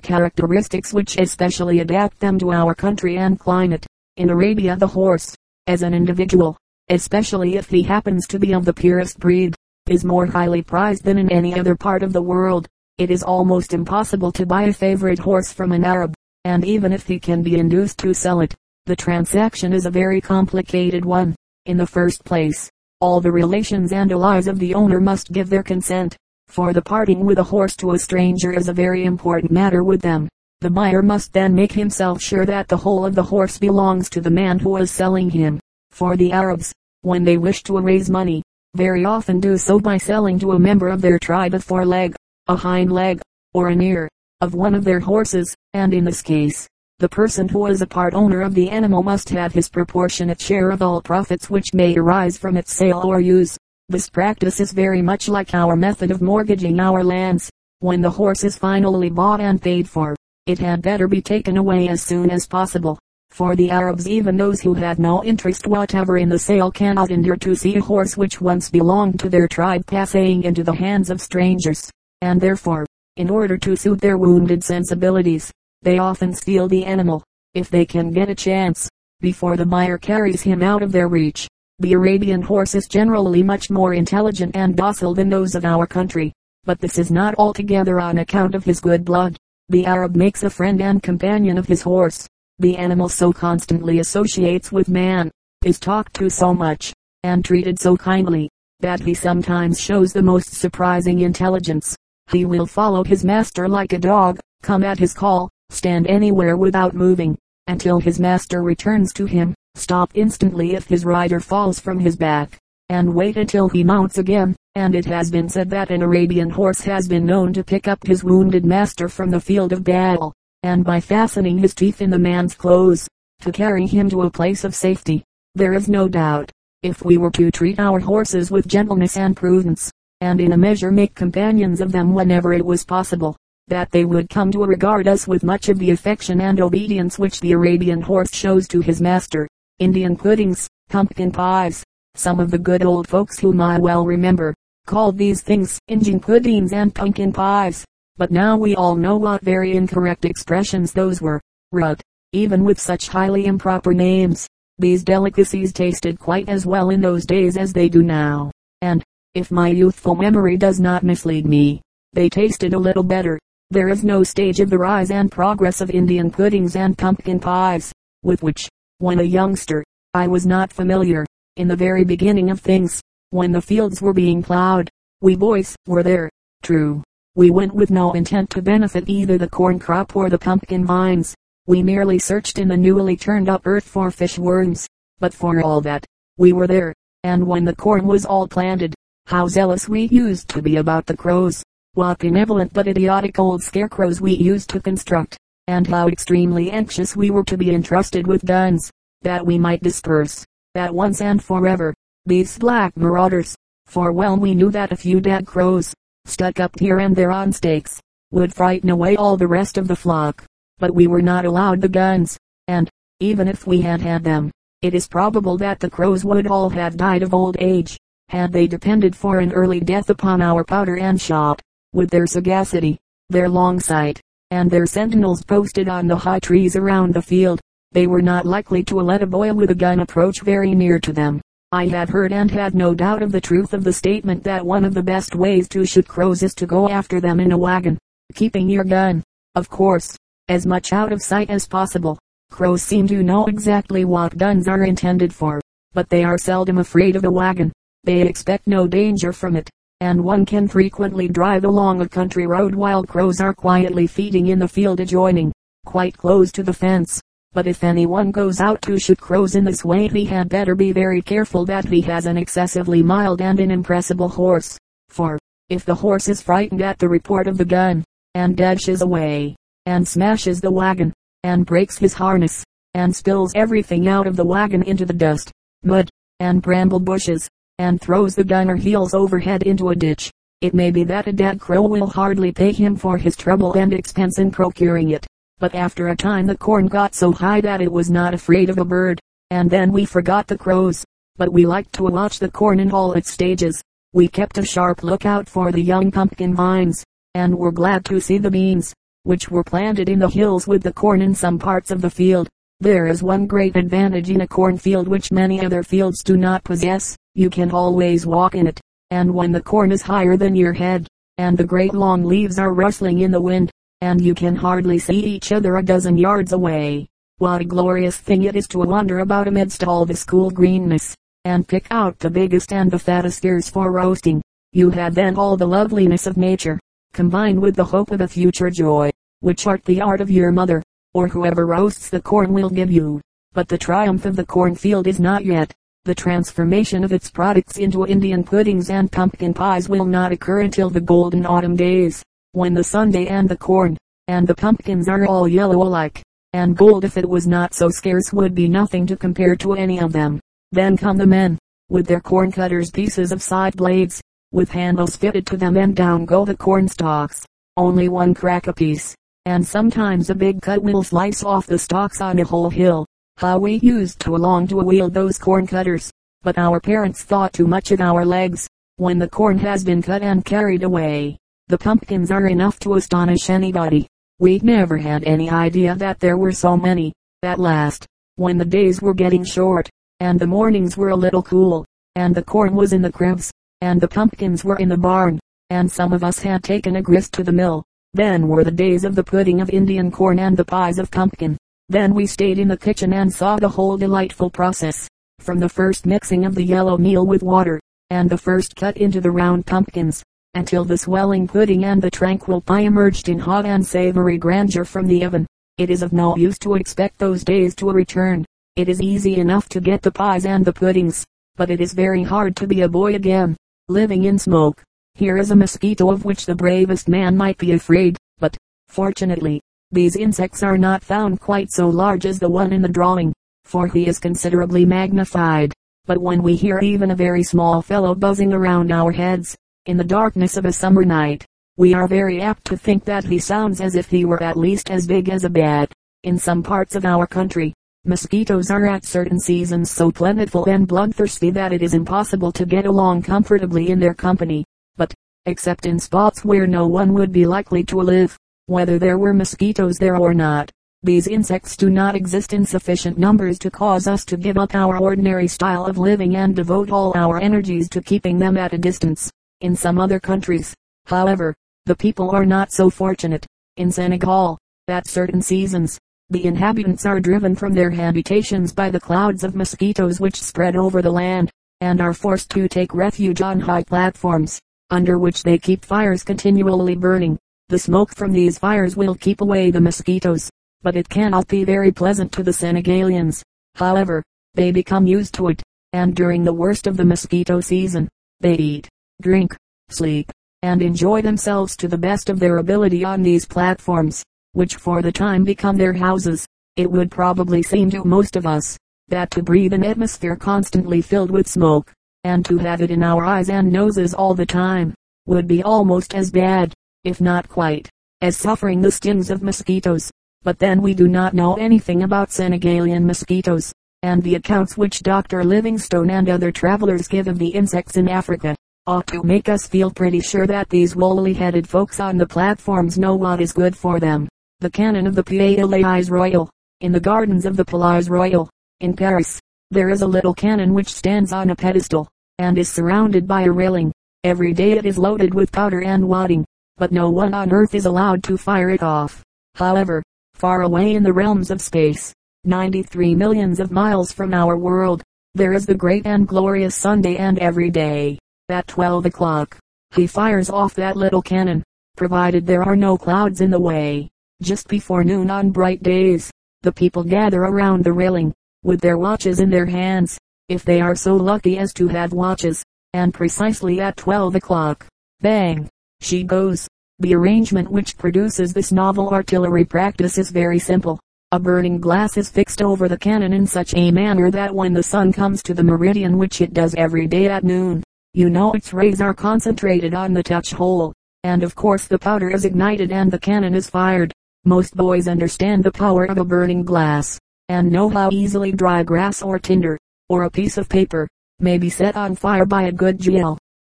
characteristics 0.00 0.92
which 0.92 1.16
especially 1.18 1.78
adapt 1.78 2.18
them 2.18 2.38
to 2.40 2.52
our 2.52 2.74
country 2.74 3.16
and 3.18 3.38
climate. 3.38 3.86
In 4.16 4.30
Arabia 4.30 4.76
the 4.76 4.86
horse, 4.86 5.34
as 5.68 5.82
an 5.82 5.94
individual, 5.94 6.56
especially 6.90 7.56
if 7.56 7.70
he 7.70 7.82
happens 7.82 8.26
to 8.26 8.38
be 8.38 8.52
of 8.52 8.64
the 8.64 8.74
purest 8.74 9.18
breed, 9.18 9.54
is 9.88 10.04
more 10.04 10.26
highly 10.26 10.62
prized 10.62 11.04
than 11.04 11.18
in 11.18 11.30
any 11.30 11.58
other 11.58 11.74
part 11.74 12.02
of 12.02 12.12
the 12.12 12.22
world. 12.22 12.68
It 12.98 13.10
is 13.10 13.22
almost 13.22 13.74
impossible 13.74 14.32
to 14.32 14.46
buy 14.46 14.64
a 14.64 14.72
favorite 14.72 15.18
horse 15.18 15.52
from 15.52 15.72
an 15.72 15.84
Arab, 15.84 16.14
and 16.44 16.64
even 16.64 16.92
if 16.92 17.06
he 17.06 17.18
can 17.18 17.42
be 17.42 17.58
induced 17.58 17.98
to 17.98 18.14
sell 18.14 18.40
it, 18.40 18.54
the 18.86 18.96
transaction 18.96 19.72
is 19.72 19.86
a 19.86 19.90
very 19.90 20.20
complicated 20.20 21.04
one. 21.04 21.34
In 21.66 21.76
the 21.76 21.86
first 21.86 22.24
place, 22.24 22.70
all 23.00 23.20
the 23.20 23.32
relations 23.32 23.92
and 23.92 24.12
allies 24.12 24.46
of 24.46 24.58
the 24.58 24.74
owner 24.74 25.00
must 25.00 25.32
give 25.32 25.50
their 25.50 25.62
consent 25.62 26.16
for 26.48 26.72
the 26.72 26.82
parting 26.82 27.24
with 27.24 27.38
a 27.38 27.42
horse 27.42 27.74
to 27.76 27.92
a 27.92 27.98
stranger 27.98 28.52
is 28.52 28.68
a 28.68 28.72
very 28.72 29.04
important 29.04 29.50
matter 29.50 29.82
with 29.82 30.00
them. 30.02 30.28
The 30.60 30.70
buyer 30.70 31.02
must 31.02 31.32
then 31.32 31.54
make 31.54 31.72
himself 31.72 32.22
sure 32.22 32.46
that 32.46 32.68
the 32.68 32.76
whole 32.76 33.04
of 33.04 33.14
the 33.14 33.24
horse 33.24 33.58
belongs 33.58 34.08
to 34.10 34.20
the 34.20 34.30
man 34.30 34.58
who 34.58 34.76
is 34.76 34.90
selling 34.90 35.30
him. 35.30 35.58
For 35.90 36.16
the 36.16 36.32
Arabs, 36.32 36.72
when 37.02 37.24
they 37.24 37.38
wish 37.38 37.62
to 37.64 37.78
raise 37.80 38.08
money, 38.08 38.42
very 38.74 39.04
often 39.04 39.40
do 39.40 39.56
so 39.56 39.78
by 39.78 39.96
selling 39.96 40.38
to 40.38 40.52
a 40.52 40.58
member 40.58 40.88
of 40.88 41.00
their 41.00 41.18
tribe 41.18 41.54
a 41.54 41.60
foreleg, 41.60 42.14
a 42.48 42.56
hind 42.56 42.90
leg, 42.92 43.20
or 43.52 43.68
an 43.68 43.80
ear, 43.80 44.08
of 44.40 44.54
one 44.54 44.74
of 44.74 44.84
their 44.84 45.00
horses, 45.00 45.54
and 45.72 45.94
in 45.94 46.04
this 46.04 46.22
case, 46.22 46.68
the 46.98 47.08
person 47.08 47.48
who 47.48 47.66
is 47.66 47.82
a 47.82 47.86
part 47.86 48.14
owner 48.14 48.40
of 48.40 48.54
the 48.54 48.70
animal 48.70 49.02
must 49.02 49.28
have 49.30 49.52
his 49.52 49.68
proportionate 49.68 50.40
share 50.40 50.70
of 50.70 50.82
all 50.82 51.00
profits 51.02 51.50
which 51.50 51.74
may 51.74 51.96
arise 51.96 52.36
from 52.36 52.56
its 52.56 52.72
sale 52.72 53.02
or 53.04 53.20
use. 53.20 53.56
This 53.88 54.08
practice 54.08 54.60
is 54.60 54.72
very 54.72 55.02
much 55.02 55.28
like 55.28 55.54
our 55.54 55.76
method 55.76 56.10
of 56.10 56.22
mortgaging 56.22 56.80
our 56.80 57.02
lands. 57.04 57.50
When 57.80 58.00
the 58.00 58.10
horse 58.10 58.44
is 58.44 58.56
finally 58.56 59.10
bought 59.10 59.40
and 59.40 59.60
paid 59.60 59.88
for, 59.88 60.16
it 60.46 60.58
had 60.58 60.82
better 60.82 61.08
be 61.08 61.20
taken 61.20 61.56
away 61.56 61.88
as 61.88 62.02
soon 62.02 62.30
as 62.30 62.46
possible. 62.46 62.98
For 63.34 63.56
the 63.56 63.68
Arabs 63.68 64.06
even 64.06 64.36
those 64.36 64.60
who 64.60 64.74
had 64.74 65.00
no 65.00 65.24
interest 65.24 65.66
whatever 65.66 66.18
in 66.18 66.28
the 66.28 66.38
sale 66.38 66.70
cannot 66.70 67.10
endure 67.10 67.34
to 67.38 67.56
see 67.56 67.74
a 67.74 67.80
horse 67.80 68.16
which 68.16 68.40
once 68.40 68.70
belonged 68.70 69.18
to 69.18 69.28
their 69.28 69.48
tribe 69.48 69.84
passing 69.86 70.44
into 70.44 70.62
the 70.62 70.72
hands 70.72 71.10
of 71.10 71.20
strangers. 71.20 71.90
And 72.20 72.40
therefore, 72.40 72.86
in 73.16 73.28
order 73.28 73.58
to 73.58 73.74
suit 73.74 74.00
their 74.00 74.18
wounded 74.18 74.62
sensibilities, 74.62 75.50
they 75.82 75.98
often 75.98 76.32
steal 76.32 76.68
the 76.68 76.84
animal, 76.84 77.24
if 77.54 77.68
they 77.70 77.84
can 77.84 78.12
get 78.12 78.28
a 78.28 78.36
chance, 78.36 78.88
before 79.20 79.56
the 79.56 79.66
buyer 79.66 79.98
carries 79.98 80.42
him 80.42 80.62
out 80.62 80.84
of 80.84 80.92
their 80.92 81.08
reach. 81.08 81.48
The 81.80 81.94
Arabian 81.94 82.40
horse 82.40 82.76
is 82.76 82.86
generally 82.86 83.42
much 83.42 83.68
more 83.68 83.94
intelligent 83.94 84.54
and 84.54 84.76
docile 84.76 85.12
than 85.12 85.28
those 85.28 85.56
of 85.56 85.64
our 85.64 85.88
country, 85.88 86.32
but 86.62 86.78
this 86.78 86.98
is 86.98 87.10
not 87.10 87.34
altogether 87.36 87.98
on 87.98 88.18
account 88.18 88.54
of 88.54 88.64
his 88.64 88.78
good 88.78 89.04
blood. 89.04 89.36
The 89.70 89.86
Arab 89.86 90.14
makes 90.14 90.44
a 90.44 90.50
friend 90.50 90.80
and 90.80 91.02
companion 91.02 91.58
of 91.58 91.66
his 91.66 91.82
horse. 91.82 92.28
The 92.60 92.76
animal 92.76 93.08
so 93.08 93.32
constantly 93.32 93.98
associates 93.98 94.70
with 94.70 94.88
man, 94.88 95.28
is 95.64 95.80
talked 95.80 96.14
to 96.14 96.30
so 96.30 96.54
much, 96.54 96.92
and 97.24 97.44
treated 97.44 97.80
so 97.80 97.96
kindly, 97.96 98.48
that 98.78 99.00
he 99.00 99.12
sometimes 99.12 99.80
shows 99.80 100.12
the 100.12 100.22
most 100.22 100.52
surprising 100.52 101.20
intelligence. 101.20 101.96
He 102.30 102.44
will 102.44 102.66
follow 102.66 103.02
his 103.02 103.24
master 103.24 103.68
like 103.68 103.92
a 103.92 103.98
dog, 103.98 104.38
come 104.62 104.84
at 104.84 105.00
his 105.00 105.12
call, 105.12 105.50
stand 105.70 106.06
anywhere 106.06 106.56
without 106.56 106.94
moving, 106.94 107.36
until 107.66 107.98
his 107.98 108.20
master 108.20 108.62
returns 108.62 109.12
to 109.14 109.26
him 109.26 109.52
stop 109.74 110.12
instantly 110.14 110.74
if 110.74 110.86
his 110.86 111.04
rider 111.04 111.40
falls 111.40 111.80
from 111.80 111.98
his 111.98 112.14
back, 112.14 112.56
and 112.88 113.12
wait 113.12 113.36
until 113.36 113.68
he 113.68 113.82
mounts 113.82 114.18
again, 114.18 114.54
and 114.76 114.94
it 114.94 115.04
has 115.04 115.28
been 115.28 115.48
said 115.48 115.68
that 115.70 115.90
an 115.90 116.02
Arabian 116.02 116.50
horse 116.50 116.82
has 116.82 117.08
been 117.08 117.26
known 117.26 117.52
to 117.52 117.64
pick 117.64 117.88
up 117.88 118.06
his 118.06 118.22
wounded 118.22 118.64
master 118.64 119.08
from 119.08 119.30
the 119.30 119.40
field 119.40 119.72
of 119.72 119.82
battle, 119.82 120.32
and 120.64 120.82
by 120.82 120.98
fastening 120.98 121.58
his 121.58 121.74
teeth 121.74 122.00
in 122.00 122.08
the 122.08 122.18
man's 122.18 122.54
clothes, 122.54 123.06
to 123.42 123.52
carry 123.52 123.86
him 123.86 124.08
to 124.08 124.22
a 124.22 124.30
place 124.30 124.64
of 124.64 124.74
safety. 124.74 125.22
There 125.54 125.74
is 125.74 125.90
no 125.90 126.08
doubt, 126.08 126.50
if 126.82 127.04
we 127.04 127.18
were 127.18 127.30
to 127.32 127.50
treat 127.50 127.78
our 127.78 128.00
horses 128.00 128.50
with 128.50 128.66
gentleness 128.66 129.18
and 129.18 129.36
prudence, 129.36 129.92
and 130.22 130.40
in 130.40 130.52
a 130.52 130.56
measure 130.56 130.90
make 130.90 131.14
companions 131.14 131.82
of 131.82 131.92
them 131.92 132.14
whenever 132.14 132.54
it 132.54 132.64
was 132.64 132.82
possible, 132.82 133.36
that 133.68 133.90
they 133.90 134.06
would 134.06 134.30
come 134.30 134.50
to 134.52 134.64
regard 134.64 135.06
us 135.06 135.28
with 135.28 135.44
much 135.44 135.68
of 135.68 135.78
the 135.78 135.90
affection 135.90 136.40
and 136.40 136.58
obedience 136.62 137.18
which 137.18 137.40
the 137.40 137.52
Arabian 137.52 138.00
horse 138.00 138.34
shows 138.34 138.66
to 138.68 138.80
his 138.80 139.02
master. 139.02 139.46
Indian 139.80 140.16
puddings, 140.16 140.66
pumpkin 140.88 141.30
pies. 141.30 141.84
Some 142.14 142.40
of 142.40 142.50
the 142.50 142.58
good 142.58 142.82
old 142.82 143.06
folks 143.06 143.38
whom 143.38 143.60
I 143.60 143.78
well 143.78 144.06
remember, 144.06 144.54
called 144.86 145.18
these 145.18 145.42
things 145.42 145.78
Indian 145.88 146.20
puddings 146.20 146.72
and 146.72 146.94
pumpkin 146.94 147.34
pies. 147.34 147.84
But 148.16 148.30
now 148.30 148.56
we 148.56 148.76
all 148.76 148.94
know 148.94 149.16
what 149.16 149.42
very 149.42 149.76
incorrect 149.76 150.24
expressions 150.24 150.92
those 150.92 151.20
were. 151.20 151.40
Rut, 151.72 152.00
even 152.32 152.62
with 152.62 152.80
such 152.80 153.08
highly 153.08 153.46
improper 153.46 153.92
names, 153.92 154.46
these 154.78 155.02
delicacies 155.02 155.72
tasted 155.72 156.18
quite 156.18 156.48
as 156.48 156.64
well 156.66 156.90
in 156.90 157.00
those 157.00 157.26
days 157.26 157.56
as 157.56 157.72
they 157.72 157.88
do 157.88 158.02
now. 158.02 158.50
And, 158.82 159.02
if 159.34 159.50
my 159.50 159.68
youthful 159.68 160.14
memory 160.14 160.56
does 160.56 160.78
not 160.78 161.02
mislead 161.02 161.44
me, 161.44 161.82
they 162.12 162.28
tasted 162.28 162.72
a 162.72 162.78
little 162.78 163.02
better. 163.02 163.38
There 163.70 163.88
is 163.88 164.04
no 164.04 164.22
stage 164.22 164.60
of 164.60 164.70
the 164.70 164.78
rise 164.78 165.10
and 165.10 165.32
progress 165.32 165.80
of 165.80 165.90
Indian 165.90 166.30
puddings 166.30 166.76
and 166.76 166.96
pumpkin 166.96 167.40
pies, 167.40 167.92
with 168.22 168.44
which, 168.44 168.68
when 168.98 169.18
a 169.18 169.24
youngster, 169.24 169.84
I 170.12 170.28
was 170.28 170.46
not 170.46 170.72
familiar. 170.72 171.26
In 171.56 171.66
the 171.66 171.74
very 171.74 172.04
beginning 172.04 172.50
of 172.50 172.60
things, 172.60 173.00
when 173.30 173.50
the 173.50 173.62
fields 173.62 174.00
were 174.00 174.12
being 174.12 174.42
plowed, 174.42 174.88
we 175.20 175.34
boys 175.34 175.74
were 175.86 176.04
there. 176.04 176.30
True, 176.62 177.02
we 177.36 177.50
went 177.50 177.74
with 177.74 177.90
no 177.90 178.12
intent 178.12 178.48
to 178.50 178.62
benefit 178.62 179.08
either 179.08 179.36
the 179.36 179.48
corn 179.48 179.78
crop 179.80 180.14
or 180.14 180.30
the 180.30 180.38
pumpkin 180.38 180.86
vines. 180.86 181.34
We 181.66 181.82
merely 181.82 182.18
searched 182.20 182.58
in 182.58 182.68
the 182.68 182.76
newly 182.76 183.16
turned 183.16 183.48
up 183.48 183.62
earth 183.66 183.84
for 183.84 184.10
fish 184.12 184.38
worms. 184.38 184.86
But 185.18 185.34
for 185.34 185.60
all 185.60 185.80
that, 185.80 186.06
we 186.36 186.52
were 186.52 186.68
there. 186.68 186.94
And 187.24 187.46
when 187.46 187.64
the 187.64 187.74
corn 187.74 188.06
was 188.06 188.24
all 188.24 188.46
planted, 188.46 188.94
how 189.26 189.48
zealous 189.48 189.88
we 189.88 190.04
used 190.04 190.48
to 190.50 190.62
be 190.62 190.76
about 190.76 191.06
the 191.06 191.16
crows. 191.16 191.64
What 191.94 192.18
benevolent 192.18 192.72
but 192.72 192.86
idiotic 192.86 193.38
old 193.38 193.62
scarecrows 193.62 194.20
we 194.20 194.34
used 194.34 194.70
to 194.70 194.80
construct 194.80 195.36
and 195.66 195.86
how 195.86 196.08
extremely 196.08 196.70
anxious 196.70 197.16
we 197.16 197.30
were 197.30 197.44
to 197.44 197.56
be 197.56 197.74
entrusted 197.74 198.26
with 198.26 198.44
guns, 198.44 198.90
that 199.22 199.44
we 199.44 199.58
might 199.58 199.82
disperse, 199.82 200.44
at 200.74 200.94
once 200.94 201.20
and 201.22 201.42
forever, 201.42 201.94
these 202.26 202.58
black 202.58 202.96
marauders. 202.96 203.56
For 203.86 204.12
well 204.12 204.36
we 204.36 204.54
knew 204.54 204.70
that 204.70 204.92
a 204.92 204.96
few 204.96 205.20
dead 205.20 205.46
crows, 205.46 205.94
stuck 206.24 206.60
up 206.60 206.78
here 206.78 206.98
and 206.98 207.14
there 207.14 207.30
on 207.30 207.52
stakes, 207.52 208.00
would 208.30 208.54
frighten 208.54 208.90
away 208.90 209.16
all 209.16 209.36
the 209.36 209.46
rest 209.46 209.78
of 209.78 209.88
the 209.88 209.96
flock. 209.96 210.44
But 210.78 210.94
we 210.94 211.06
were 211.06 211.22
not 211.22 211.44
allowed 211.44 211.80
the 211.80 211.88
guns, 211.88 212.38
and, 212.66 212.90
even 213.20 213.46
if 213.48 213.66
we 213.66 213.80
had 213.80 214.00
had 214.00 214.24
them, 214.24 214.50
it 214.82 214.94
is 214.94 215.08
probable 215.08 215.56
that 215.58 215.80
the 215.80 215.88
crows 215.88 216.24
would 216.24 216.46
all 216.46 216.68
have 216.70 216.96
died 216.96 217.22
of 217.22 217.32
old 217.32 217.56
age, 217.58 217.98
had 218.28 218.52
they 218.52 218.66
depended 218.66 219.14
for 219.14 219.38
an 219.38 219.52
early 219.52 219.80
death 219.80 220.10
upon 220.10 220.42
our 220.42 220.64
powder 220.64 220.96
and 220.96 221.20
shot. 221.20 221.60
With 221.92 222.10
their 222.10 222.26
sagacity, 222.26 222.98
their 223.28 223.48
long 223.48 223.78
sight, 223.78 224.20
and 224.50 224.70
their 224.70 224.84
sentinels 224.84 225.44
posted 225.44 225.88
on 225.88 226.08
the 226.08 226.16
high 226.16 226.40
trees 226.40 226.74
around 226.74 227.14
the 227.14 227.22
field. 227.22 227.60
They 227.92 228.08
were 228.08 228.22
not 228.22 228.44
likely 228.44 228.82
to 228.84 228.96
let 228.96 229.22
a 229.22 229.26
boy 229.26 229.54
with 229.54 229.70
a 229.70 229.74
gun 229.74 230.00
approach 230.00 230.42
very 230.42 230.74
near 230.74 230.98
to 230.98 231.12
them. 231.12 231.40
I 231.74 231.88
had 231.88 232.08
heard 232.08 232.32
and 232.32 232.48
had 232.52 232.72
no 232.72 232.94
doubt 232.94 233.20
of 233.20 233.32
the 233.32 233.40
truth 233.40 233.74
of 233.74 233.82
the 233.82 233.92
statement 233.92 234.44
that 234.44 234.64
one 234.64 234.84
of 234.84 234.94
the 234.94 235.02
best 235.02 235.34
ways 235.34 235.68
to 235.70 235.84
shoot 235.84 236.06
crows 236.06 236.44
is 236.44 236.54
to 236.54 236.66
go 236.66 236.88
after 236.88 237.20
them 237.20 237.40
in 237.40 237.50
a 237.50 237.58
wagon, 237.58 237.98
keeping 238.32 238.68
your 238.68 238.84
gun, 238.84 239.24
of 239.56 239.68
course, 239.68 240.16
as 240.46 240.66
much 240.66 240.92
out 240.92 241.12
of 241.12 241.20
sight 241.20 241.50
as 241.50 241.66
possible. 241.66 242.16
Crows 242.52 242.80
seem 242.80 243.08
to 243.08 243.24
know 243.24 243.46
exactly 243.46 244.04
what 244.04 244.38
guns 244.38 244.68
are 244.68 244.84
intended 244.84 245.34
for, 245.34 245.60
but 245.94 246.08
they 246.10 246.22
are 246.22 246.38
seldom 246.38 246.78
afraid 246.78 247.16
of 247.16 247.24
a 247.24 247.30
wagon. 247.30 247.72
They 248.04 248.22
expect 248.22 248.68
no 248.68 248.86
danger 248.86 249.32
from 249.32 249.56
it 249.56 249.68
and 250.00 250.22
one 250.22 250.44
can 250.44 250.68
frequently 250.68 251.26
drive 251.26 251.64
along 251.64 252.02
a 252.02 252.08
country 252.08 252.46
road 252.46 252.74
while 252.74 253.02
crows 253.02 253.40
are 253.40 253.54
quietly 253.54 254.06
feeding 254.06 254.48
in 254.48 254.60
the 254.60 254.68
field 254.68 255.00
adjoining, 255.00 255.52
quite 255.86 256.16
close 256.16 256.52
to 256.52 256.62
the 256.62 256.72
fence. 256.72 257.20
But 257.54 257.68
if 257.68 257.84
anyone 257.84 258.32
goes 258.32 258.60
out 258.60 258.82
to 258.82 258.98
shoot 258.98 259.20
crows 259.20 259.54
in 259.54 259.64
this 259.64 259.84
way 259.84 260.08
he 260.08 260.24
had 260.24 260.48
better 260.48 260.74
be 260.74 260.90
very 260.90 261.22
careful 261.22 261.64
that 261.66 261.84
he 261.84 262.00
has 262.00 262.26
an 262.26 262.36
excessively 262.36 263.00
mild 263.00 263.40
and 263.40 263.60
an 263.60 263.70
impressible 263.70 264.28
horse. 264.28 264.76
For, 265.08 265.38
if 265.68 265.84
the 265.84 265.94
horse 265.94 266.28
is 266.28 266.42
frightened 266.42 266.82
at 266.82 266.98
the 266.98 267.08
report 267.08 267.46
of 267.46 267.56
the 267.56 267.64
gun, 267.64 268.02
and 268.34 268.56
dashes 268.56 269.02
away, 269.02 269.54
and 269.86 270.06
smashes 270.06 270.60
the 270.60 270.72
wagon, 270.72 271.12
and 271.44 271.64
breaks 271.64 271.96
his 271.96 272.14
harness, 272.14 272.64
and 272.94 273.14
spills 273.14 273.52
everything 273.54 274.08
out 274.08 274.26
of 274.26 274.34
the 274.34 274.44
wagon 274.44 274.82
into 274.82 275.06
the 275.06 275.12
dust, 275.12 275.52
mud, 275.84 276.10
and 276.40 276.60
bramble 276.60 276.98
bushes, 276.98 277.48
and 277.78 278.00
throws 278.00 278.34
the 278.34 278.42
gunner 278.42 278.74
heels 278.74 279.14
over 279.14 279.38
head 279.38 279.62
into 279.62 279.90
a 279.90 279.94
ditch. 279.94 280.28
It 280.60 280.74
may 280.74 280.90
be 280.90 281.04
that 281.04 281.28
a 281.28 281.32
dead 281.32 281.60
crow 281.60 281.82
will 281.82 282.08
hardly 282.08 282.50
pay 282.50 282.72
him 282.72 282.96
for 282.96 283.16
his 283.16 283.36
trouble 283.36 283.74
and 283.74 283.92
expense 283.92 284.40
in 284.40 284.50
procuring 284.50 285.10
it. 285.10 285.24
But 285.64 285.74
after 285.74 286.08
a 286.08 286.14
time 286.14 286.44
the 286.44 286.58
corn 286.58 286.88
got 286.88 287.14
so 287.14 287.32
high 287.32 287.62
that 287.62 287.80
it 287.80 287.90
was 287.90 288.10
not 288.10 288.34
afraid 288.34 288.68
of 288.68 288.76
a 288.76 288.84
bird, 288.84 289.18
and 289.48 289.70
then 289.70 289.92
we 289.92 290.04
forgot 290.04 290.46
the 290.46 290.58
crows. 290.58 291.02
But 291.36 291.54
we 291.54 291.64
liked 291.64 291.94
to 291.94 292.02
watch 292.02 292.38
the 292.38 292.50
corn 292.50 292.80
in 292.80 292.92
all 292.92 293.14
its 293.14 293.30
stages. 293.30 293.82
We 294.12 294.28
kept 294.28 294.58
a 294.58 294.66
sharp 294.66 295.02
lookout 295.02 295.48
for 295.48 295.72
the 295.72 295.80
young 295.80 296.10
pumpkin 296.10 296.54
vines, 296.54 297.02
and 297.32 297.56
were 297.56 297.72
glad 297.72 298.04
to 298.04 298.20
see 298.20 298.36
the 298.36 298.50
beans, 298.50 298.92
which 299.22 299.50
were 299.50 299.64
planted 299.64 300.10
in 300.10 300.18
the 300.18 300.28
hills 300.28 300.66
with 300.66 300.82
the 300.82 300.92
corn 300.92 301.22
in 301.22 301.34
some 301.34 301.58
parts 301.58 301.90
of 301.90 302.02
the 302.02 302.10
field. 302.10 302.46
There 302.80 303.06
is 303.06 303.22
one 303.22 303.46
great 303.46 303.74
advantage 303.74 304.28
in 304.28 304.42
a 304.42 304.46
cornfield 304.46 305.08
which 305.08 305.32
many 305.32 305.64
other 305.64 305.82
fields 305.82 306.22
do 306.22 306.36
not 306.36 306.62
possess. 306.62 307.16
You 307.34 307.48
can 307.48 307.70
always 307.70 308.26
walk 308.26 308.54
in 308.54 308.66
it, 308.66 308.82
and 309.10 309.32
when 309.32 309.50
the 309.50 309.62
corn 309.62 309.92
is 309.92 310.02
higher 310.02 310.36
than 310.36 310.56
your 310.56 310.74
head, 310.74 311.08
and 311.38 311.56
the 311.56 311.64
great 311.64 311.94
long 311.94 312.22
leaves 312.22 312.58
are 312.58 312.74
rustling 312.74 313.20
in 313.20 313.30
the 313.30 313.40
wind, 313.40 313.70
and 314.00 314.20
you 314.20 314.34
can 314.34 314.56
hardly 314.56 314.98
see 314.98 315.18
each 315.18 315.52
other 315.52 315.76
a 315.76 315.82
dozen 315.82 316.16
yards 316.16 316.52
away. 316.52 317.08
What 317.38 317.60
a 317.60 317.64
glorious 317.64 318.16
thing 318.16 318.44
it 318.44 318.54
is 318.54 318.68
to 318.68 318.78
wander 318.78 319.18
about 319.20 319.48
amidst 319.48 319.82
all 319.84 320.06
this 320.06 320.24
cool 320.24 320.50
greenness, 320.50 321.16
and 321.44 321.66
pick 321.66 321.86
out 321.90 322.18
the 322.18 322.30
biggest 322.30 322.72
and 322.72 322.90
the 322.90 322.98
fattest 322.98 323.44
ears 323.44 323.68
for 323.68 323.90
roasting. 323.90 324.42
You 324.72 324.90
have 324.90 325.14
then 325.14 325.36
all 325.36 325.56
the 325.56 325.66
loveliness 325.66 326.26
of 326.26 326.36
nature, 326.36 326.78
combined 327.12 327.60
with 327.60 327.76
the 327.76 327.84
hope 327.84 328.10
of 328.10 328.20
a 328.20 328.28
future 328.28 328.70
joy, 328.70 329.10
which 329.40 329.66
art 329.66 329.84
the 329.84 330.00
art 330.00 330.20
of 330.20 330.30
your 330.30 330.52
mother, 330.52 330.82
or 331.12 331.28
whoever 331.28 331.66
roasts 331.66 332.08
the 332.08 332.20
corn 332.20 332.52
will 332.52 332.70
give 332.70 332.90
you. 332.90 333.20
But 333.52 333.68
the 333.68 333.78
triumph 333.78 334.26
of 334.26 334.36
the 334.36 334.46
cornfield 334.46 335.06
is 335.06 335.20
not 335.20 335.44
yet. 335.44 335.72
The 336.04 336.14
transformation 336.14 337.02
of 337.02 337.12
its 337.12 337.30
products 337.30 337.78
into 337.78 338.06
Indian 338.06 338.44
puddings 338.44 338.90
and 338.90 339.10
pumpkin 339.10 339.54
pies 339.54 339.88
will 339.88 340.04
not 340.04 340.32
occur 340.32 340.60
until 340.60 340.90
the 340.90 341.00
golden 341.00 341.46
autumn 341.46 341.76
days, 341.76 342.22
when 342.54 342.72
the 342.72 342.84
Sunday 342.84 343.26
and 343.26 343.48
the 343.48 343.56
corn, 343.56 343.96
and 344.28 344.46
the 344.46 344.54
pumpkins 344.54 345.08
are 345.08 345.26
all 345.26 345.48
yellow 345.48 345.82
alike, 345.82 346.22
and 346.52 346.76
gold 346.76 347.04
if 347.04 347.16
it 347.16 347.28
was 347.28 347.48
not 347.48 347.74
so 347.74 347.90
scarce 347.90 348.32
would 348.32 348.54
be 348.54 348.68
nothing 348.68 349.06
to 349.06 349.16
compare 349.16 349.56
to 349.56 349.74
any 349.74 349.98
of 349.98 350.12
them. 350.12 350.38
Then 350.70 350.96
come 350.96 351.16
the 351.16 351.26
men, 351.26 351.58
with 351.88 352.06
their 352.06 352.20
corn 352.20 352.52
cutters 352.52 352.92
pieces 352.92 353.32
of 353.32 353.42
side 353.42 353.76
blades, 353.76 354.22
with 354.52 354.70
handles 354.70 355.16
fitted 355.16 355.46
to 355.48 355.56
them 355.56 355.76
and 355.76 355.96
down 355.96 356.24
go 356.24 356.44
the 356.44 356.56
corn 356.56 356.86
stalks, 356.86 357.44
only 357.76 358.08
one 358.08 358.32
crack 358.32 358.68
apiece, 358.68 359.16
and 359.46 359.66
sometimes 359.66 360.30
a 360.30 360.34
big 360.34 360.62
cut 360.62 360.80
will 360.80 361.02
slice 361.02 361.42
off 361.42 361.66
the 361.66 361.78
stalks 361.78 362.20
on 362.20 362.38
a 362.38 362.44
whole 362.44 362.70
hill. 362.70 363.04
How 363.36 363.58
we 363.58 363.80
used 363.82 364.20
to 364.20 364.36
long 364.36 364.68
to 364.68 364.76
wield 364.76 365.12
those 365.12 365.38
corn 365.38 365.66
cutters, 365.66 366.08
but 366.42 366.56
our 366.56 366.78
parents 366.78 367.24
thought 367.24 367.52
too 367.52 367.66
much 367.66 367.90
of 367.90 368.00
our 368.00 368.24
legs. 368.24 368.68
When 368.96 369.18
the 369.18 369.28
corn 369.28 369.58
has 369.58 369.82
been 369.82 370.02
cut 370.02 370.22
and 370.22 370.44
carried 370.44 370.84
away, 370.84 371.36
the 371.68 371.78
pumpkins 371.78 372.30
are 372.30 372.46
enough 372.46 372.78
to 372.78 372.94
astonish 372.94 373.48
anybody. 373.48 374.06
We 374.38 374.58
never 374.58 374.98
had 374.98 375.24
any 375.24 375.48
idea 375.48 375.94
that 375.94 376.20
there 376.20 376.36
were 376.36 376.52
so 376.52 376.76
many. 376.76 377.14
At 377.42 377.58
last, 377.58 378.06
when 378.36 378.58
the 378.58 378.66
days 378.66 379.00
were 379.00 379.14
getting 379.14 379.44
short, 379.44 379.88
and 380.20 380.38
the 380.38 380.46
mornings 380.46 380.98
were 380.98 381.08
a 381.08 381.16
little 381.16 381.42
cool, 381.42 381.86
and 382.16 382.34
the 382.34 382.42
corn 382.42 382.74
was 382.74 382.92
in 382.92 383.00
the 383.00 383.10
cribs, 383.12 383.50
and 383.80 383.98
the 383.98 384.08
pumpkins 384.08 384.62
were 384.62 384.76
in 384.76 384.90
the 384.90 384.96
barn, 384.96 385.40
and 385.70 385.90
some 385.90 386.12
of 386.12 386.22
us 386.22 386.38
had 386.38 386.62
taken 386.62 386.96
a 386.96 387.02
grist 387.02 387.32
to 387.32 387.42
the 387.42 387.52
mill, 387.52 387.82
then 388.12 388.46
were 388.46 388.62
the 388.64 388.70
days 388.70 389.04
of 389.04 389.14
the 389.14 389.24
pudding 389.24 389.62
of 389.62 389.70
Indian 389.70 390.10
corn 390.10 390.38
and 390.38 390.58
the 390.58 390.64
pies 390.64 390.98
of 390.98 391.10
pumpkin. 391.10 391.56
Then 391.88 392.14
we 392.14 392.26
stayed 392.26 392.58
in 392.58 392.68
the 392.68 392.76
kitchen 392.76 393.14
and 393.14 393.32
saw 393.32 393.56
the 393.56 393.70
whole 393.70 393.96
delightful 393.96 394.50
process, 394.50 395.08
from 395.38 395.58
the 395.60 395.68
first 395.70 396.04
mixing 396.04 396.44
of 396.44 396.54
the 396.54 396.64
yellow 396.64 396.98
meal 396.98 397.26
with 397.26 397.42
water, 397.42 397.80
and 398.10 398.28
the 398.28 398.38
first 398.38 398.76
cut 398.76 398.98
into 398.98 399.22
the 399.22 399.30
round 399.30 399.64
pumpkins, 399.64 400.22
until 400.54 400.84
the 400.84 400.98
swelling 400.98 401.46
pudding 401.46 401.84
and 401.84 402.00
the 402.00 402.10
tranquil 402.10 402.60
pie 402.60 402.80
emerged 402.80 403.28
in 403.28 403.38
hot 403.38 403.66
and 403.66 403.84
savory 403.84 404.38
grandeur 404.38 404.84
from 404.84 405.06
the 405.06 405.24
oven. 405.24 405.46
It 405.78 405.90
is 405.90 406.02
of 406.02 406.12
no 406.12 406.36
use 406.36 406.58
to 406.60 406.74
expect 406.74 407.18
those 407.18 407.42
days 407.42 407.74
to 407.76 407.90
return. 407.90 408.44
It 408.76 408.88
is 408.88 409.00
easy 409.02 409.36
enough 409.36 409.68
to 409.70 409.80
get 409.80 410.02
the 410.02 410.10
pies 410.10 410.46
and 410.46 410.64
the 410.64 410.72
puddings, 410.72 411.24
but 411.56 411.70
it 411.70 411.80
is 411.80 411.92
very 411.92 412.22
hard 412.22 412.56
to 412.56 412.66
be 412.66 412.82
a 412.82 412.88
boy 412.88 413.14
again, 413.14 413.56
living 413.88 414.24
in 414.24 414.38
smoke. 414.38 414.82
Here 415.14 415.36
is 415.36 415.50
a 415.50 415.56
mosquito 415.56 416.10
of 416.10 416.24
which 416.24 416.46
the 416.46 416.54
bravest 416.54 417.08
man 417.08 417.36
might 417.36 417.58
be 417.58 417.72
afraid, 417.72 418.16
but, 418.38 418.56
fortunately, 418.88 419.60
these 419.92 420.16
insects 420.16 420.62
are 420.62 420.78
not 420.78 421.04
found 421.04 421.40
quite 421.40 421.70
so 421.70 421.88
large 421.88 422.26
as 422.26 422.40
the 422.40 422.48
one 422.48 422.72
in 422.72 422.82
the 422.82 422.88
drawing, 422.88 423.32
for 423.64 423.86
he 423.86 424.08
is 424.08 424.18
considerably 424.18 424.84
magnified. 424.84 425.72
But 426.06 426.18
when 426.18 426.42
we 426.42 426.56
hear 426.56 426.80
even 426.80 427.12
a 427.12 427.16
very 427.16 427.42
small 427.42 427.80
fellow 427.80 428.14
buzzing 428.14 428.52
around 428.52 428.90
our 428.90 429.12
heads, 429.12 429.56
in 429.86 429.98
the 429.98 430.04
darkness 430.04 430.56
of 430.56 430.64
a 430.64 430.72
summer 430.72 431.04
night, 431.04 431.44
we 431.76 431.92
are 431.92 432.08
very 432.08 432.40
apt 432.40 432.64
to 432.64 432.74
think 432.74 433.04
that 433.04 433.24
he 433.24 433.38
sounds 433.38 433.82
as 433.82 433.96
if 433.96 434.08
he 434.08 434.24
were 434.24 434.42
at 434.42 434.56
least 434.56 434.90
as 434.90 435.06
big 435.06 435.28
as 435.28 435.44
a 435.44 435.50
bat. 435.50 435.92
In 436.22 436.38
some 436.38 436.62
parts 436.62 436.96
of 436.96 437.04
our 437.04 437.26
country, 437.26 437.74
mosquitoes 438.06 438.70
are 438.70 438.86
at 438.86 439.04
certain 439.04 439.38
seasons 439.38 439.90
so 439.90 440.10
plentiful 440.10 440.64
and 440.64 440.88
bloodthirsty 440.88 441.50
that 441.50 441.74
it 441.74 441.82
is 441.82 441.92
impossible 441.92 442.50
to 442.52 442.64
get 442.64 442.86
along 442.86 443.22
comfortably 443.22 443.90
in 443.90 444.00
their 444.00 444.14
company. 444.14 444.64
But, 444.96 445.12
except 445.44 445.84
in 445.84 445.98
spots 445.98 446.46
where 446.46 446.66
no 446.66 446.86
one 446.86 447.12
would 447.12 447.30
be 447.30 447.44
likely 447.44 447.84
to 447.84 447.98
live, 447.98 448.38
whether 448.66 448.98
there 448.98 449.18
were 449.18 449.34
mosquitoes 449.34 449.98
there 449.98 450.16
or 450.16 450.32
not. 450.32 450.70
These 451.02 451.26
insects 451.26 451.76
do 451.76 451.90
not 451.90 452.16
exist 452.16 452.54
in 452.54 452.64
sufficient 452.64 453.18
numbers 453.18 453.58
to 453.58 453.70
cause 453.70 454.06
us 454.06 454.24
to 454.26 454.38
give 454.38 454.56
up 454.56 454.74
our 454.74 454.96
ordinary 454.96 455.46
style 455.46 455.84
of 455.84 455.98
living 455.98 456.36
and 456.36 456.56
devote 456.56 456.90
all 456.90 457.12
our 457.14 457.38
energies 457.38 457.90
to 457.90 458.00
keeping 458.00 458.38
them 458.38 458.56
at 458.56 458.72
a 458.72 458.78
distance. 458.78 459.30
In 459.60 459.76
some 459.76 459.98
other 459.98 460.20
countries, 460.20 460.74
however, 461.06 461.54
the 461.86 461.96
people 461.96 462.30
are 462.30 462.46
not 462.46 462.72
so 462.72 462.90
fortunate. 462.90 463.46
In 463.76 463.90
Senegal, 463.90 464.58
at 464.88 465.06
certain 465.06 465.42
seasons, 465.42 465.98
the 466.30 466.44
inhabitants 466.44 467.04
are 467.06 467.20
driven 467.20 467.54
from 467.54 467.74
their 467.74 467.90
habitations 467.90 468.72
by 468.72 468.90
the 468.90 469.00
clouds 469.00 469.44
of 469.44 469.54
mosquitoes 469.54 470.20
which 470.20 470.40
spread 470.40 470.76
over 470.76 471.02
the 471.02 471.10
land, 471.10 471.50
and 471.80 472.00
are 472.00 472.14
forced 472.14 472.50
to 472.50 472.68
take 472.68 472.94
refuge 472.94 473.42
on 473.42 473.60
high 473.60 473.82
platforms, 473.82 474.60
under 474.90 475.18
which 475.18 475.42
they 475.42 475.58
keep 475.58 475.84
fires 475.84 476.22
continually 476.22 476.94
burning. 476.94 477.38
The 477.68 477.78
smoke 477.78 478.14
from 478.14 478.32
these 478.32 478.58
fires 478.58 478.96
will 478.96 479.14
keep 479.14 479.40
away 479.40 479.70
the 479.70 479.80
mosquitoes, 479.80 480.50
but 480.82 480.96
it 480.96 481.08
cannot 481.08 481.48
be 481.48 481.64
very 481.64 481.92
pleasant 481.92 482.32
to 482.32 482.42
the 482.42 482.52
Senegalians. 482.52 483.42
However, 483.74 484.22
they 484.54 484.70
become 484.70 485.06
used 485.06 485.34
to 485.34 485.48
it, 485.48 485.62
and 485.92 486.14
during 486.14 486.44
the 486.44 486.52
worst 486.52 486.86
of 486.86 486.96
the 486.96 487.04
mosquito 487.04 487.60
season, 487.60 488.08
they 488.40 488.54
eat, 488.54 488.88
drink, 489.20 489.56
sleep, 489.90 490.30
and 490.62 490.82
enjoy 490.82 491.22
themselves 491.22 491.76
to 491.76 491.88
the 491.88 491.98
best 491.98 492.28
of 492.28 492.40
their 492.40 492.58
ability 492.58 493.04
on 493.04 493.22
these 493.22 493.44
platforms, 493.46 494.22
which 494.52 494.76
for 494.76 495.02
the 495.02 495.12
time 495.12 495.44
become 495.44 495.76
their 495.76 495.92
houses. 495.92 496.46
It 496.76 496.90
would 496.90 497.10
probably 497.10 497.62
seem 497.62 497.90
to 497.90 498.04
most 498.04 498.34
of 498.34 498.46
us, 498.46 498.76
that 499.08 499.30
to 499.32 499.42
breathe 499.42 499.72
an 499.72 499.84
atmosphere 499.84 500.36
constantly 500.36 501.02
filled 501.02 501.30
with 501.30 501.46
smoke, 501.46 501.92
and 502.24 502.44
to 502.46 502.58
have 502.58 502.80
it 502.80 502.90
in 502.90 503.02
our 503.02 503.24
eyes 503.24 503.50
and 503.50 503.70
noses 503.70 504.14
all 504.14 504.34
the 504.34 504.46
time, 504.46 504.94
would 505.26 505.46
be 505.46 505.62
almost 505.62 506.14
as 506.14 506.30
bad, 506.30 506.72
if 507.04 507.20
not 507.20 507.48
quite, 507.48 507.88
as 508.22 508.36
suffering 508.36 508.80
the 508.80 508.90
stings 508.90 509.30
of 509.30 509.42
mosquitoes. 509.42 510.10
But 510.42 510.58
then 510.58 510.82
we 510.82 510.94
do 510.94 511.08
not 511.08 511.34
know 511.34 511.54
anything 511.54 512.02
about 512.02 512.30
Senegalian 512.30 513.04
mosquitoes, 513.04 513.72
and 514.02 514.22
the 514.22 514.34
accounts 514.34 514.76
which 514.76 515.02
Dr. 515.02 515.44
Livingstone 515.44 516.10
and 516.10 516.28
other 516.28 516.50
travelers 516.50 517.08
give 517.08 517.28
of 517.28 517.38
the 517.38 517.48
insects 517.48 517.96
in 517.96 518.08
Africa, 518.08 518.56
ought 518.86 519.06
to 519.08 519.22
make 519.22 519.48
us 519.48 519.66
feel 519.66 519.90
pretty 519.90 520.20
sure 520.20 520.46
that 520.46 520.68
these 520.68 520.94
woolly-headed 520.94 521.68
folks 521.68 522.00
on 522.00 522.16
the 522.16 522.26
platforms 522.26 522.98
know 522.98 523.14
what 523.14 523.40
is 523.40 523.52
good 523.52 523.76
for 523.76 523.98
them. 523.98 524.28
The 524.60 524.70
cannon 524.70 525.06
of 525.06 525.14
the 525.14 525.24
Palais 525.24 526.04
Royal, 526.08 526.50
in 526.80 526.92
the 526.92 527.00
gardens 527.00 527.46
of 527.46 527.56
the 527.56 527.64
Palais 527.64 528.08
Royal, 528.08 528.48
in 528.80 528.94
Paris, 528.94 529.40
there 529.70 529.90
is 529.90 530.02
a 530.02 530.06
little 530.06 530.34
cannon 530.34 530.74
which 530.74 530.92
stands 530.92 531.32
on 531.32 531.50
a 531.50 531.56
pedestal, 531.56 532.08
and 532.38 532.58
is 532.58 532.68
surrounded 532.68 533.26
by 533.26 533.42
a 533.42 533.50
railing. 533.50 533.92
Every 534.22 534.52
day 534.52 534.72
it 534.72 534.86
is 534.86 534.98
loaded 534.98 535.34
with 535.34 535.52
powder 535.52 535.82
and 535.82 536.06
wadding 536.08 536.44
but 536.76 536.90
no 536.90 537.08
one 537.08 537.32
on 537.34 537.52
earth 537.52 537.74
is 537.74 537.86
allowed 537.86 538.22
to 538.24 538.36
fire 538.36 538.70
it 538.70 538.82
off. 538.82 539.22
However, 539.54 540.02
far 540.34 540.62
away 540.62 540.94
in 540.94 541.04
the 541.04 541.12
realms 541.12 541.50
of 541.50 541.60
space, 541.60 542.12
93 542.44 543.14
millions 543.14 543.60
of 543.60 543.70
miles 543.70 544.12
from 544.12 544.34
our 544.34 544.56
world, 544.56 545.00
there 545.36 545.52
is 545.52 545.66
the 545.66 545.74
great 545.74 546.04
and 546.04 546.26
glorious 546.26 546.74
Sunday 546.74 547.16
and 547.16 547.38
every 547.38 547.70
day, 547.70 548.18
at 548.50 548.66
12 548.66 549.06
o'clock, 549.06 549.56
he 549.96 550.06
fires 550.06 550.50
off 550.50 550.74
that 550.74 550.96
little 550.96 551.22
cannon, 551.22 551.62
provided 551.96 552.46
there 552.46 552.62
are 552.62 552.76
no 552.76 552.98
clouds 552.98 553.40
in 553.40 553.50
the 553.50 553.58
way. 553.58 554.10
Just 554.42 554.68
before 554.68 555.02
noon 555.02 555.30
on 555.30 555.50
bright 555.50 555.82
days, 555.82 556.30
the 556.60 556.72
people 556.72 557.02
gather 557.02 557.44
around 557.44 557.84
the 557.84 557.92
railing, 557.92 558.34
with 558.62 558.82
their 558.82 558.98
watches 558.98 559.40
in 559.40 559.48
their 559.48 559.64
hands, 559.64 560.18
if 560.50 560.62
they 560.62 560.82
are 560.82 560.94
so 560.94 561.16
lucky 561.16 561.56
as 561.56 561.72
to 561.72 561.88
have 561.88 562.12
watches, 562.12 562.62
and 562.92 563.14
precisely 563.14 563.80
at 563.80 563.96
12 563.96 564.34
o'clock, 564.34 564.86
bang, 565.20 565.66
she 566.00 566.22
goes. 566.22 566.68
The 566.98 567.14
arrangement 567.14 567.70
which 567.70 567.96
produces 567.96 568.52
this 568.52 568.72
novel 568.72 569.08
artillery 569.08 569.64
practice 569.64 570.18
is 570.18 570.30
very 570.30 570.58
simple. 570.58 571.00
A 571.32 571.38
burning 571.38 571.80
glass 571.80 572.18
is 572.18 572.28
fixed 572.28 572.60
over 572.60 572.88
the 572.88 572.98
cannon 572.98 573.32
in 573.32 573.46
such 573.46 573.74
a 573.74 573.90
manner 573.90 574.30
that 574.30 574.54
when 574.54 574.74
the 574.74 574.82
sun 574.82 575.12
comes 575.12 575.42
to 575.44 575.54
the 575.54 575.64
meridian 575.64 576.18
which 576.18 576.42
it 576.42 576.52
does 576.52 576.74
every 576.76 577.06
day 577.06 577.26
at 577.28 577.42
noon, 577.42 577.82
you 578.14 578.30
know 578.30 578.52
its 578.52 578.72
rays 578.72 579.00
are 579.00 579.12
concentrated 579.12 579.92
on 579.92 580.12
the 580.12 580.22
touch 580.22 580.52
hole, 580.52 580.94
and 581.24 581.42
of 581.42 581.56
course 581.56 581.86
the 581.86 581.98
powder 581.98 582.30
is 582.30 582.44
ignited 582.44 582.92
and 582.92 583.10
the 583.10 583.18
cannon 583.18 583.54
is 583.54 583.68
fired. 583.68 584.12
Most 584.44 584.76
boys 584.76 585.08
understand 585.08 585.64
the 585.64 585.72
power 585.72 586.04
of 586.04 586.18
a 586.18 586.24
burning 586.24 586.62
glass, 586.62 587.18
and 587.48 587.70
know 587.70 587.88
how 587.88 588.10
easily 588.12 588.52
dry 588.52 588.84
grass 588.84 589.20
or 589.20 589.40
tinder, 589.40 589.76
or 590.08 590.22
a 590.22 590.30
piece 590.30 590.56
of 590.58 590.68
paper, 590.68 591.08
may 591.40 591.58
be 591.58 591.68
set 591.68 591.96
on 591.96 592.14
fire 592.14 592.46
by 592.46 592.64
a 592.64 592.72
good 592.72 593.00
gel. 593.00 593.36